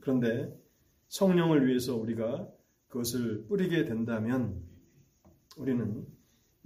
그런데 0.00 0.63
성령을 1.08 1.66
위해서 1.66 1.96
우리가 1.96 2.48
그것을 2.88 3.46
뿌리게 3.46 3.84
된다면 3.84 4.62
우리는 5.56 6.06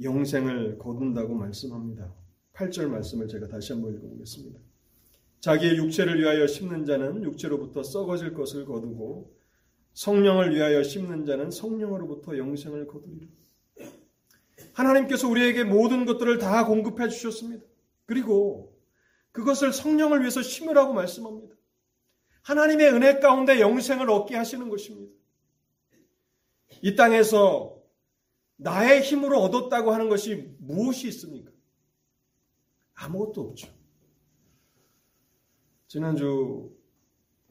영생을 0.02 0.78
거둔다고 0.78 1.34
말씀합니다. 1.34 2.14
8절 2.54 2.88
말씀을 2.88 3.28
제가 3.28 3.48
다시 3.48 3.72
한번 3.72 3.94
읽어보겠습니다. 3.94 4.60
자기의 5.40 5.76
육체를 5.76 6.20
위하여 6.20 6.46
심는 6.46 6.84
자는 6.84 7.22
육체로부터 7.22 7.82
썩어질 7.82 8.34
것을 8.34 8.64
거두고 8.64 9.36
성령을 9.94 10.54
위하여 10.54 10.82
심는 10.82 11.24
자는 11.24 11.50
성령으로부터 11.50 12.36
영생을 12.36 12.86
거두리라. 12.86 13.26
하나님께서 14.72 15.28
우리에게 15.28 15.64
모든 15.64 16.04
것들을 16.04 16.38
다 16.38 16.66
공급해 16.66 17.08
주셨습니다. 17.08 17.64
그리고 18.06 18.76
그것을 19.32 19.72
성령을 19.72 20.20
위해서 20.20 20.42
심으라고 20.42 20.92
말씀합니다. 20.94 21.54
하나님의 22.48 22.92
은혜 22.94 23.20
가운데 23.20 23.60
영생을 23.60 24.10
얻게 24.10 24.34
하시는 24.34 24.70
것입니다. 24.70 25.12
이 26.82 26.96
땅에서 26.96 27.78
나의 28.56 29.02
힘으로 29.02 29.38
얻었다고 29.42 29.92
하는 29.92 30.08
것이 30.08 30.56
무엇이 30.58 31.08
있습니까? 31.08 31.52
아무것도 32.94 33.42
없죠. 33.42 33.70
지난주 35.88 36.74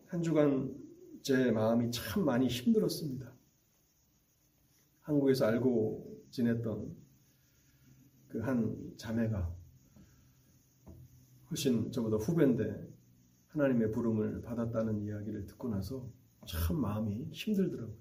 한 0.07 0.23
주간 0.23 0.75
제 1.21 1.51
마음이 1.51 1.91
참 1.91 2.25
많이 2.25 2.47
힘들었습니다. 2.47 3.31
한국에서 5.01 5.45
알고 5.45 6.23
지냈던 6.31 6.95
그 8.29 8.39
한 8.41 8.75
자매가 8.97 9.55
훨씬 11.49 11.91
저보다 11.91 12.17
후배인데 12.17 12.96
하나님의 13.49 13.91
부름을 13.91 14.41
받았다는 14.41 15.01
이야기를 15.01 15.45
듣고 15.45 15.69
나서 15.69 16.09
참 16.45 16.79
마음이 16.79 17.29
힘들더라고요. 17.31 17.97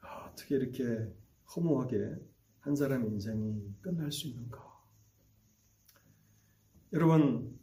아, 0.00 0.28
어떻게 0.30 0.56
이렇게 0.56 1.12
허무하게 1.54 2.16
한 2.60 2.76
사람의 2.76 3.10
인생이 3.10 3.74
끝날 3.80 4.10
수 4.12 4.28
있는가? 4.28 4.70
여러분, 6.92 7.58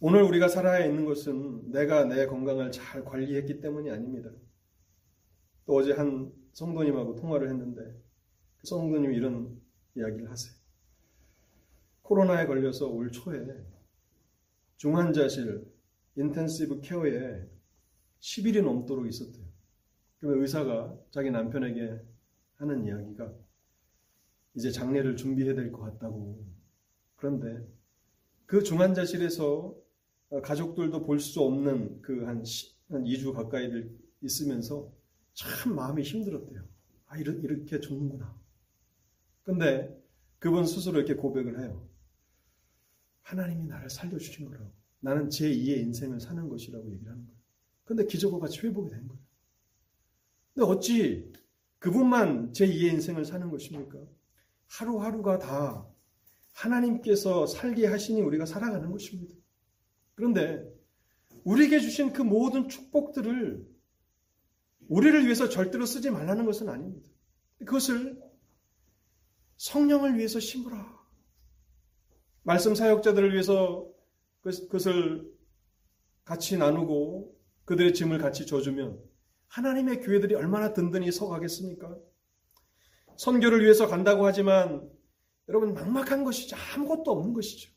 오늘 0.00 0.22
우리가 0.22 0.48
살아야 0.48 0.84
있는 0.84 1.04
것은 1.04 1.70
내가 1.70 2.04
내 2.04 2.26
건강을 2.26 2.72
잘 2.72 3.04
관리했기 3.04 3.60
때문이 3.60 3.90
아닙니다. 3.90 4.30
또 5.64 5.76
어제 5.76 5.92
한 5.92 6.32
성도님하고 6.52 7.16
통화를 7.16 7.48
했는데 7.48 7.82
그 8.58 8.66
성도님이 8.66 9.16
이런 9.16 9.60
이야기를 9.96 10.30
하세요. 10.30 10.54
코로나에 12.02 12.46
걸려서 12.46 12.88
올 12.88 13.10
초에 13.10 13.46
중환자실 14.82 15.64
인텐시브 16.16 16.80
케어에 16.80 17.48
10일이 18.18 18.64
넘도록 18.64 19.06
있었대요. 19.06 19.44
그러면 20.18 20.42
의사가 20.42 20.98
자기 21.12 21.30
남편에게 21.30 22.00
하는 22.56 22.84
이야기가 22.84 23.32
이제 24.54 24.72
장례를 24.72 25.16
준비해야 25.16 25.54
될 25.54 25.70
것 25.70 25.82
같다고. 25.82 26.44
그런데 27.14 27.64
그 28.46 28.64
중환자실에서 28.64 29.72
어, 30.30 30.40
가족들도 30.42 31.04
볼 31.04 31.20
수 31.20 31.42
없는 31.42 32.02
그한 32.02 32.42
한 32.88 33.04
2주 33.04 33.32
가까이 33.34 33.70
있으면서 34.20 34.92
참 35.34 35.76
마음이 35.76 36.02
힘들었대요. 36.02 36.60
아, 37.06 37.18
이렇게 37.18 37.78
죽는구나. 37.78 38.36
근데 39.44 39.96
그분 40.40 40.66
스스로 40.66 40.98
이렇게 40.98 41.14
고백을 41.14 41.60
해요. 41.60 41.88
하나님이 43.22 43.66
나를 43.66 43.90
살려주신 43.90 44.46
거라고. 44.46 44.70
나는 45.00 45.28
제2의 45.28 45.78
인생을 45.78 46.20
사는 46.20 46.48
것이라고 46.48 46.90
얘기를 46.92 47.10
하는 47.10 47.24
거예요. 47.26 47.38
근데 47.84 48.06
기적과 48.06 48.38
같이 48.38 48.60
회복이 48.60 48.90
된 48.90 49.08
거예요. 49.08 49.22
근데 50.54 50.66
어찌 50.66 51.32
그분만 51.78 52.52
제2의 52.52 52.92
인생을 52.92 53.24
사는 53.24 53.50
것입니까? 53.50 53.98
하루하루가 54.68 55.38
다 55.38 55.86
하나님께서 56.52 57.46
살게 57.46 57.86
하시니 57.86 58.20
우리가 58.20 58.46
살아가는 58.46 58.90
것입니다. 58.90 59.34
그런데 60.14 60.64
우리에게 61.44 61.80
주신 61.80 62.12
그 62.12 62.22
모든 62.22 62.68
축복들을 62.68 63.66
우리를 64.88 65.24
위해서 65.24 65.48
절대로 65.48 65.86
쓰지 65.86 66.10
말라는 66.10 66.44
것은 66.44 66.68
아닙니다. 66.68 67.08
그것을 67.58 68.20
성령을 69.56 70.18
위해서 70.18 70.38
심으라. 70.40 71.01
말씀 72.42 72.74
사역자들을 72.74 73.32
위해서 73.32 73.88
그것을 74.42 75.30
같이 76.24 76.56
나누고 76.56 77.36
그들의 77.64 77.94
짐을 77.94 78.18
같이 78.18 78.46
져주면 78.46 79.00
하나님의 79.48 80.00
교회들이 80.00 80.34
얼마나 80.34 80.72
든든히 80.72 81.12
서가겠습니까? 81.12 81.96
선교를 83.16 83.62
위해서 83.62 83.86
간다고 83.86 84.26
하지만 84.26 84.90
여러분 85.48 85.74
막막한 85.74 86.24
것이죠. 86.24 86.56
아무것도 86.74 87.10
없는 87.10 87.34
것이죠. 87.34 87.70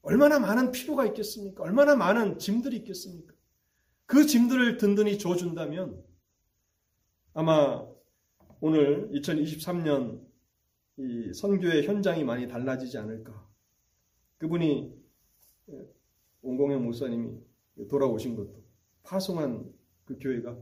얼마나 0.00 0.38
많은 0.38 0.72
필요가 0.72 1.06
있겠습니까? 1.06 1.62
얼마나 1.62 1.94
많은 1.94 2.38
짐들이 2.38 2.76
있겠습니까? 2.78 3.34
그 4.06 4.26
짐들을 4.26 4.78
든든히 4.78 5.18
줘준다면 5.18 6.02
아마 7.34 7.86
오늘 8.60 9.08
2023년 9.10 10.20
이 10.98 11.32
선교의 11.32 11.86
현장이 11.86 12.24
많이 12.24 12.46
달라지지 12.46 12.98
않을까. 12.98 13.50
그분이 14.38 14.92
온공영 16.42 16.84
목사님이 16.84 17.38
돌아오신 17.88 18.36
것도 18.36 18.62
파송한 19.02 19.72
그 20.04 20.18
교회가 20.18 20.58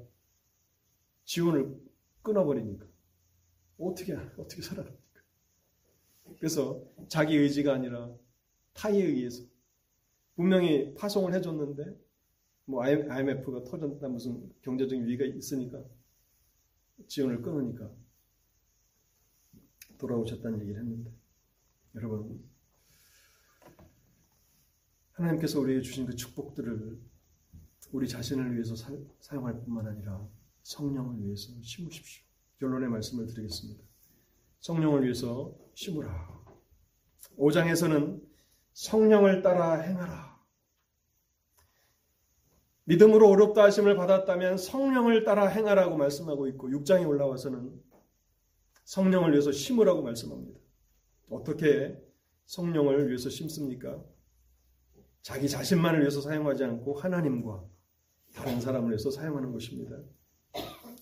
지원을 1.25 1.81
끊어버리니까 2.23 2.87
어떻게 3.79 4.15
어떻게 4.15 4.63
살아갑니까? 4.63 5.01
그래서 6.39 6.85
자기 7.09 7.37
의지가 7.37 7.75
아니라 7.75 8.15
타이에 8.75 9.05
의해서 9.05 9.43
분명히 10.37 10.95
파송을 10.95 11.35
해줬는데 11.35 11.99
뭐 12.67 12.85
IMF가 12.85 13.65
터졌다 13.65 14.09
무슨 14.09 14.53
경제적인 14.63 15.07
위기가 15.07 15.25
있으니까 15.25 15.83
지원을 17.09 17.43
끊으니까 17.43 17.91
돌아오셨다는 20.01 20.61
얘기를 20.63 20.81
했는데 20.81 21.13
여러분 21.95 22.43
하나님께서 25.13 25.61
우리에게 25.61 25.83
주신 25.83 26.07
그 26.07 26.17
축복들을 26.17 26.99
우리 27.93 28.09
자신을 28.09 28.55
위해서 28.55 28.75
사, 28.75 28.93
사용할 29.21 29.61
뿐만 29.61 29.87
아니라 29.87 30.27
성령을 30.63 31.23
위해서 31.25 31.53
심으십시오. 31.63 32.25
결론의 32.59 32.89
말씀을 32.89 33.27
드리겠습니다. 33.27 33.83
성령을 34.61 35.05
위해서 35.05 35.55
심으라. 35.75 36.41
5장에서는 37.39 38.23
성령을 38.73 39.43
따라 39.43 39.81
행하라. 39.81 40.31
믿음으로 42.85 43.29
어렵다 43.29 43.65
하심을 43.65 43.97
받았다면 43.97 44.59
성령을 44.59 45.25
따라 45.25 45.47
행하라고 45.47 45.97
말씀하고 45.97 46.49
있고 46.49 46.69
6장에 46.71 47.07
올라와서는 47.07 47.90
성령을 48.91 49.31
위해서 49.31 49.53
심으라고 49.53 50.03
말씀합니다. 50.03 50.59
어떻게 51.29 51.97
성령을 52.47 53.07
위해서 53.07 53.31
심습니까? 53.31 54.03
자기 55.23 55.49
자신만을 55.49 56.01
위해서 56.01 56.21
사용하지 56.21 56.65
않고 56.65 56.95
하나님과 56.95 57.65
다른 58.35 58.61
사람을 58.61 58.91
위해서 58.91 59.13
사용하는 59.13 59.53
것입니다. 59.53 59.97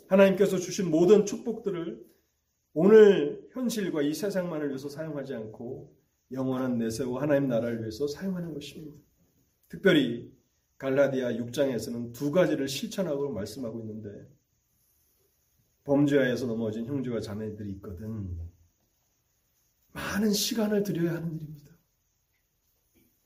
하나님께서 0.07 0.59
주신 0.59 0.91
모든 0.91 1.25
축복들을 1.25 2.05
오늘 2.75 3.49
현실과 3.53 4.03
이 4.03 4.13
세상만을 4.13 4.69
위해서 4.69 4.91
사용하지 4.91 5.35
않고 5.35 5.97
영원한 6.33 6.77
내세우 6.77 7.17
하나님 7.17 7.49
나라를 7.49 7.81
위해서 7.81 8.07
사용하는 8.07 8.53
것입니다. 8.53 8.99
특별히 9.71 10.31
갈라디아 10.77 11.33
6장에서는 11.33 12.13
두 12.13 12.33
가지를 12.33 12.69
실천하고 12.69 13.33
말씀하고 13.33 13.81
있는데 13.81 14.29
범죄하에서 15.89 16.47
넘어진 16.47 16.85
형제와 16.85 17.21
자매들이 17.21 17.71
있거든. 17.73 18.29
많은 19.93 20.31
시간을 20.33 20.83
들여야 20.83 21.15
하는 21.15 21.35
일입니다. 21.35 21.69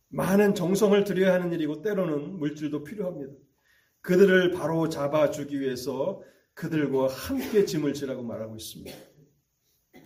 많은 0.09 0.55
정성을 0.55 1.03
들여야 1.05 1.35
하는 1.35 1.53
일이고 1.53 1.83
때로는 1.83 2.39
물질도 2.39 2.85
필요합니다. 2.85 3.33
그들을 4.01 4.53
바로 4.53 4.89
잡아주기 4.89 5.61
위해서 5.61 6.23
그들과 6.55 7.09
함께 7.09 7.65
짐을 7.65 7.95
지라고 7.95 8.23
말하고 8.23 8.57
있습니다. 8.57 8.97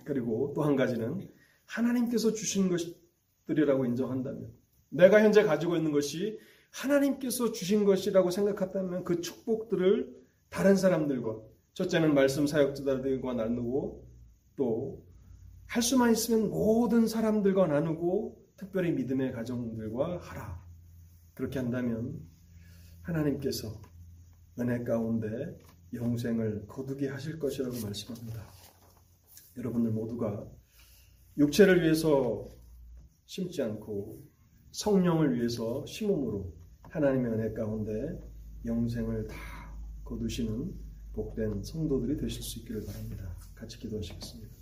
그리고 0.04 0.52
또 0.54 0.62
한 0.62 0.76
가지는 0.76 1.28
하나님께서 1.66 2.32
주신 2.32 2.70
것들이라고 3.46 3.84
인정한다면 3.84 4.50
내가 4.88 5.22
현재 5.22 5.42
가지고 5.42 5.76
있는 5.76 5.92
것이 5.92 6.38
하나님께서 6.70 7.52
주신 7.52 7.84
것이라고 7.84 8.30
생각한다면 8.30 9.04
그 9.04 9.20
축복들을 9.20 10.14
다른 10.48 10.76
사람들과 10.76 11.36
첫째는 11.76 12.12
말씀 12.12 12.46
사역자들과 12.46 13.32
나누고 13.32 14.04
또 14.56 15.06
할 15.68 15.82
수만 15.82 16.12
있으면 16.12 16.48
모든 16.50 17.06
사람들과 17.06 17.66
나누고 17.66 18.44
특별히 18.56 18.92
믿음의 18.92 19.32
가정들과 19.32 20.18
하라. 20.18 20.64
그렇게 21.34 21.58
한다면 21.58 22.18
하나님께서 23.02 23.80
은혜 24.58 24.82
가운데 24.82 25.26
영생을 25.92 26.66
거두게 26.66 27.08
하실 27.08 27.38
것이라고 27.38 27.74
말씀합니다. 27.82 28.42
여러분들 29.58 29.90
모두가 29.90 30.48
육체를 31.36 31.82
위해서 31.82 32.48
심지 33.26 33.60
않고 33.62 34.22
성령을 34.70 35.36
위해서 35.36 35.84
심음으로 35.84 36.54
하나님의 36.82 37.32
은혜 37.32 37.52
가운데 37.52 37.92
영생을 38.64 39.26
다 39.26 39.36
거두시는 40.04 40.72
복된 41.16 41.62
성도들이 41.62 42.18
되실 42.18 42.42
수 42.42 42.58
있기를 42.60 42.84
바랍니다. 42.84 43.34
같이 43.54 43.78
기도하시겠습니다. 43.78 44.54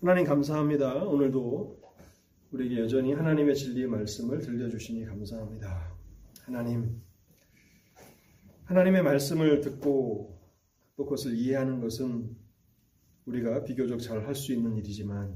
하나님 0.00 0.24
감사합니다. 0.24 1.04
오늘도 1.04 1.82
우리에게 2.52 2.80
여전히 2.82 3.12
하나님의 3.12 3.56
진리의 3.56 3.88
말씀을 3.88 4.38
들려주시니 4.38 5.04
감사합니다. 5.04 5.96
하나님, 6.42 7.02
하나님의 8.66 9.02
말씀을 9.02 9.60
듣고 9.60 10.40
또 10.96 11.04
그것을 11.04 11.34
이해하는 11.36 11.80
것은 11.80 12.36
우리가 13.26 13.64
비교적 13.64 13.98
잘 13.98 14.24
할 14.24 14.34
수 14.36 14.52
있는 14.52 14.76
일이지만 14.76 15.34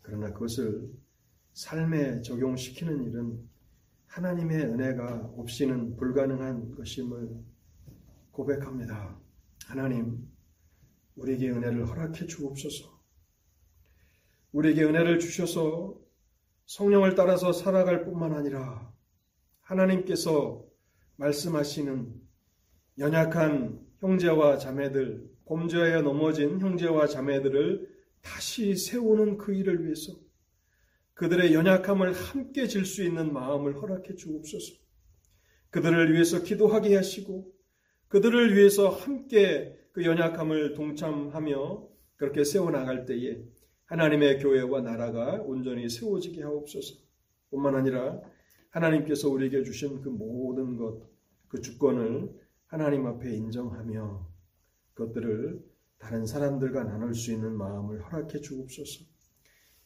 그러나 0.00 0.32
그것을 0.32 0.90
삶에 1.52 2.22
적용시키는 2.22 3.04
일은 3.04 3.46
하나님의 4.06 4.62
은혜가 4.64 5.34
없이는 5.36 5.96
불가능한 5.96 6.74
것임을 6.74 7.49
고백합니다. 8.32 9.18
하나님, 9.66 10.28
우리에게 11.16 11.50
은혜를 11.50 11.88
허락해 11.88 12.26
주옵소서. 12.26 13.00
우리에게 14.52 14.84
은혜를 14.84 15.18
주셔서 15.18 15.98
성령을 16.66 17.14
따라서 17.14 17.52
살아갈 17.52 18.04
뿐만 18.04 18.32
아니라 18.32 18.92
하나님께서 19.60 20.64
말씀하시는 21.16 22.14
연약한 22.98 23.80
형제와 23.98 24.58
자매들, 24.58 25.28
범죄하여 25.44 26.02
넘어진 26.02 26.60
형제와 26.60 27.06
자매들을 27.06 27.88
다시 28.22 28.76
세우는 28.76 29.38
그 29.38 29.54
일을 29.54 29.84
위해서 29.84 30.12
그들의 31.14 31.52
연약함을 31.52 32.12
함께 32.12 32.66
질 32.66 32.84
수 32.86 33.04
있는 33.04 33.32
마음을 33.32 33.80
허락해 33.80 34.14
주옵소서. 34.14 34.74
그들을 35.70 36.12
위해서 36.12 36.42
기도하게 36.42 36.96
하시고 36.96 37.52
그들을 38.10 38.56
위해서 38.56 38.88
함께 38.88 39.78
그 39.92 40.04
연약함을 40.04 40.74
동참하며 40.74 41.88
그렇게 42.16 42.42
세워나갈 42.42 43.06
때에 43.06 43.40
하나님의 43.86 44.40
교회와 44.40 44.80
나라가 44.80 45.40
온전히 45.42 45.88
세워지게 45.88 46.42
하옵소서. 46.42 46.96
뿐만 47.50 47.76
아니라 47.76 48.20
하나님께서 48.70 49.28
우리에게 49.28 49.62
주신 49.62 50.00
그 50.00 50.08
모든 50.08 50.76
것, 50.76 51.08
그 51.48 51.60
주권을 51.60 52.34
하나님 52.66 53.06
앞에 53.06 53.32
인정하며 53.32 54.28
그것들을 54.94 55.64
다른 55.98 56.26
사람들과 56.26 56.82
나눌 56.84 57.14
수 57.14 57.32
있는 57.32 57.52
마음을 57.52 58.02
허락해 58.02 58.40
주옵소서. 58.40 59.04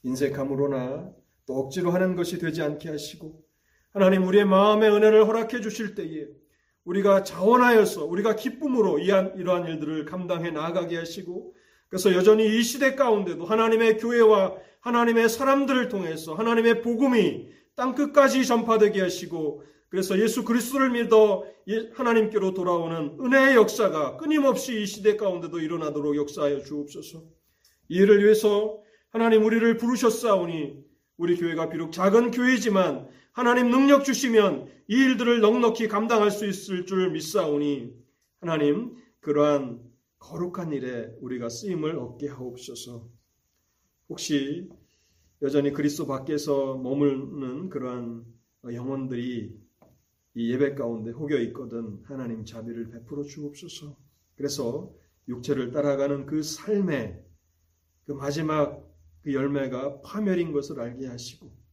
인색함으로나 0.03 1.15
또 1.45 1.57
억지로 1.57 1.91
하는 1.91 2.17
것이 2.17 2.39
되지 2.39 2.63
않게 2.63 2.89
하시고 2.89 3.45
하나님 3.91 4.27
우리의 4.27 4.47
마음의 4.47 4.91
은혜를 4.91 5.27
허락해 5.27 5.61
주실 5.61 5.95
때에 5.95 6.29
우리가 6.85 7.23
자원하여서 7.23 8.05
우리가 8.05 8.37
기쁨으로 8.37 8.99
이러한 8.99 9.67
일들을 9.67 10.05
감당해 10.05 10.51
나가게 10.51 10.97
하시고 10.97 11.55
그래서 11.89 12.13
여전히 12.15 12.59
이 12.59 12.63
시대 12.63 12.95
가운데도 12.95 13.45
하나님의 13.45 13.99
교회와 13.99 14.55
하나님의 14.81 15.29
사람들을 15.29 15.89
통해서 15.89 16.35
하나님의 16.35 16.83
복음이 16.83 17.49
땅 17.75 17.95
끝까지 17.95 18.45
전파되게 18.45 19.01
하시고 19.01 19.63
그래서 19.89 20.19
예수 20.19 20.45
그리스도를 20.45 20.91
믿어 20.91 21.45
하나님께로 21.95 22.53
돌아오는 22.53 23.17
은혜의 23.21 23.55
역사가 23.55 24.17
끊임없이 24.17 24.83
이 24.83 24.87
시대 24.87 25.17
가운데도 25.17 25.61
일어나도록 25.61 26.17
역사하여 26.17 26.63
주옵소서. 26.63 27.23
이를 27.89 28.25
위해서 28.25 28.81
하나님 29.11 29.45
우리를 29.45 29.77
부르셨사오니 29.77 30.85
우리 31.17 31.37
교회가 31.37 31.69
비록 31.69 31.93
작은 31.93 32.33
교회지만 32.33 33.07
하나님 33.35 33.69
능력 33.69 34.05
주시면 34.05 34.69
이 34.87 34.95
일들을 34.95 35.41
넉넉히 35.41 35.89
감당할 35.89 36.31
수 36.31 36.47
있을 36.47 36.87
줄 36.87 37.11
믿사오니 37.11 37.93
하나님 38.41 38.95
그러한 39.19 39.83
거룩한 40.21 40.73
일에 40.73 41.13
우리가 41.21 41.49
쓰임을 41.49 41.99
얻게 41.99 42.29
하옵소서. 42.29 43.09
혹시 44.09 44.71
여전히 45.43 45.73
그리스도 45.73 46.07
밖에서 46.07 46.77
머무는 46.77 47.71
그러한 47.71 48.25
영혼들이 48.73 49.59
이 50.37 50.53
예배 50.53 50.77
가운데 50.77 51.11
혹여 51.11 51.41
있거든 51.41 51.99
하나님 52.05 52.45
자비를 52.45 52.91
베풀어 52.91 53.25
주옵소서. 53.25 53.97
그래서 54.37 54.95
육체를 55.27 55.73
따라가는 55.73 56.27
그 56.27 56.41
삶의 56.45 57.21
그 58.07 58.13
마지막 58.13 58.89
그 59.23 59.35
열매가 59.35 60.03
파멸인 60.03 60.53
것을 60.53 60.79
알게 60.79 61.09
하시고 61.09 61.64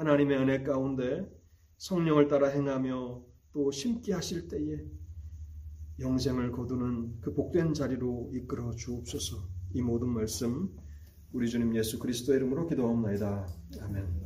하나님의 0.00 0.38
은혜 0.38 0.62
가운데 0.62 1.30
성령을 1.76 2.28
따라 2.28 2.48
행하며 2.48 3.22
또 3.52 3.70
심게 3.70 4.14
하실 4.14 4.48
때에 4.48 4.82
영생을 5.98 6.52
거두는 6.52 7.20
그 7.20 7.34
복된 7.34 7.74
자리로 7.74 8.30
이끌어 8.32 8.70
주옵소서. 8.70 9.36
이 9.74 9.82
모든 9.82 10.08
말씀 10.08 10.74
우리 11.32 11.50
주님 11.50 11.76
예수 11.76 11.98
그리스도의 11.98 12.38
이름으로 12.38 12.66
기도하옵나이다. 12.66 13.46
아멘. 13.82 14.20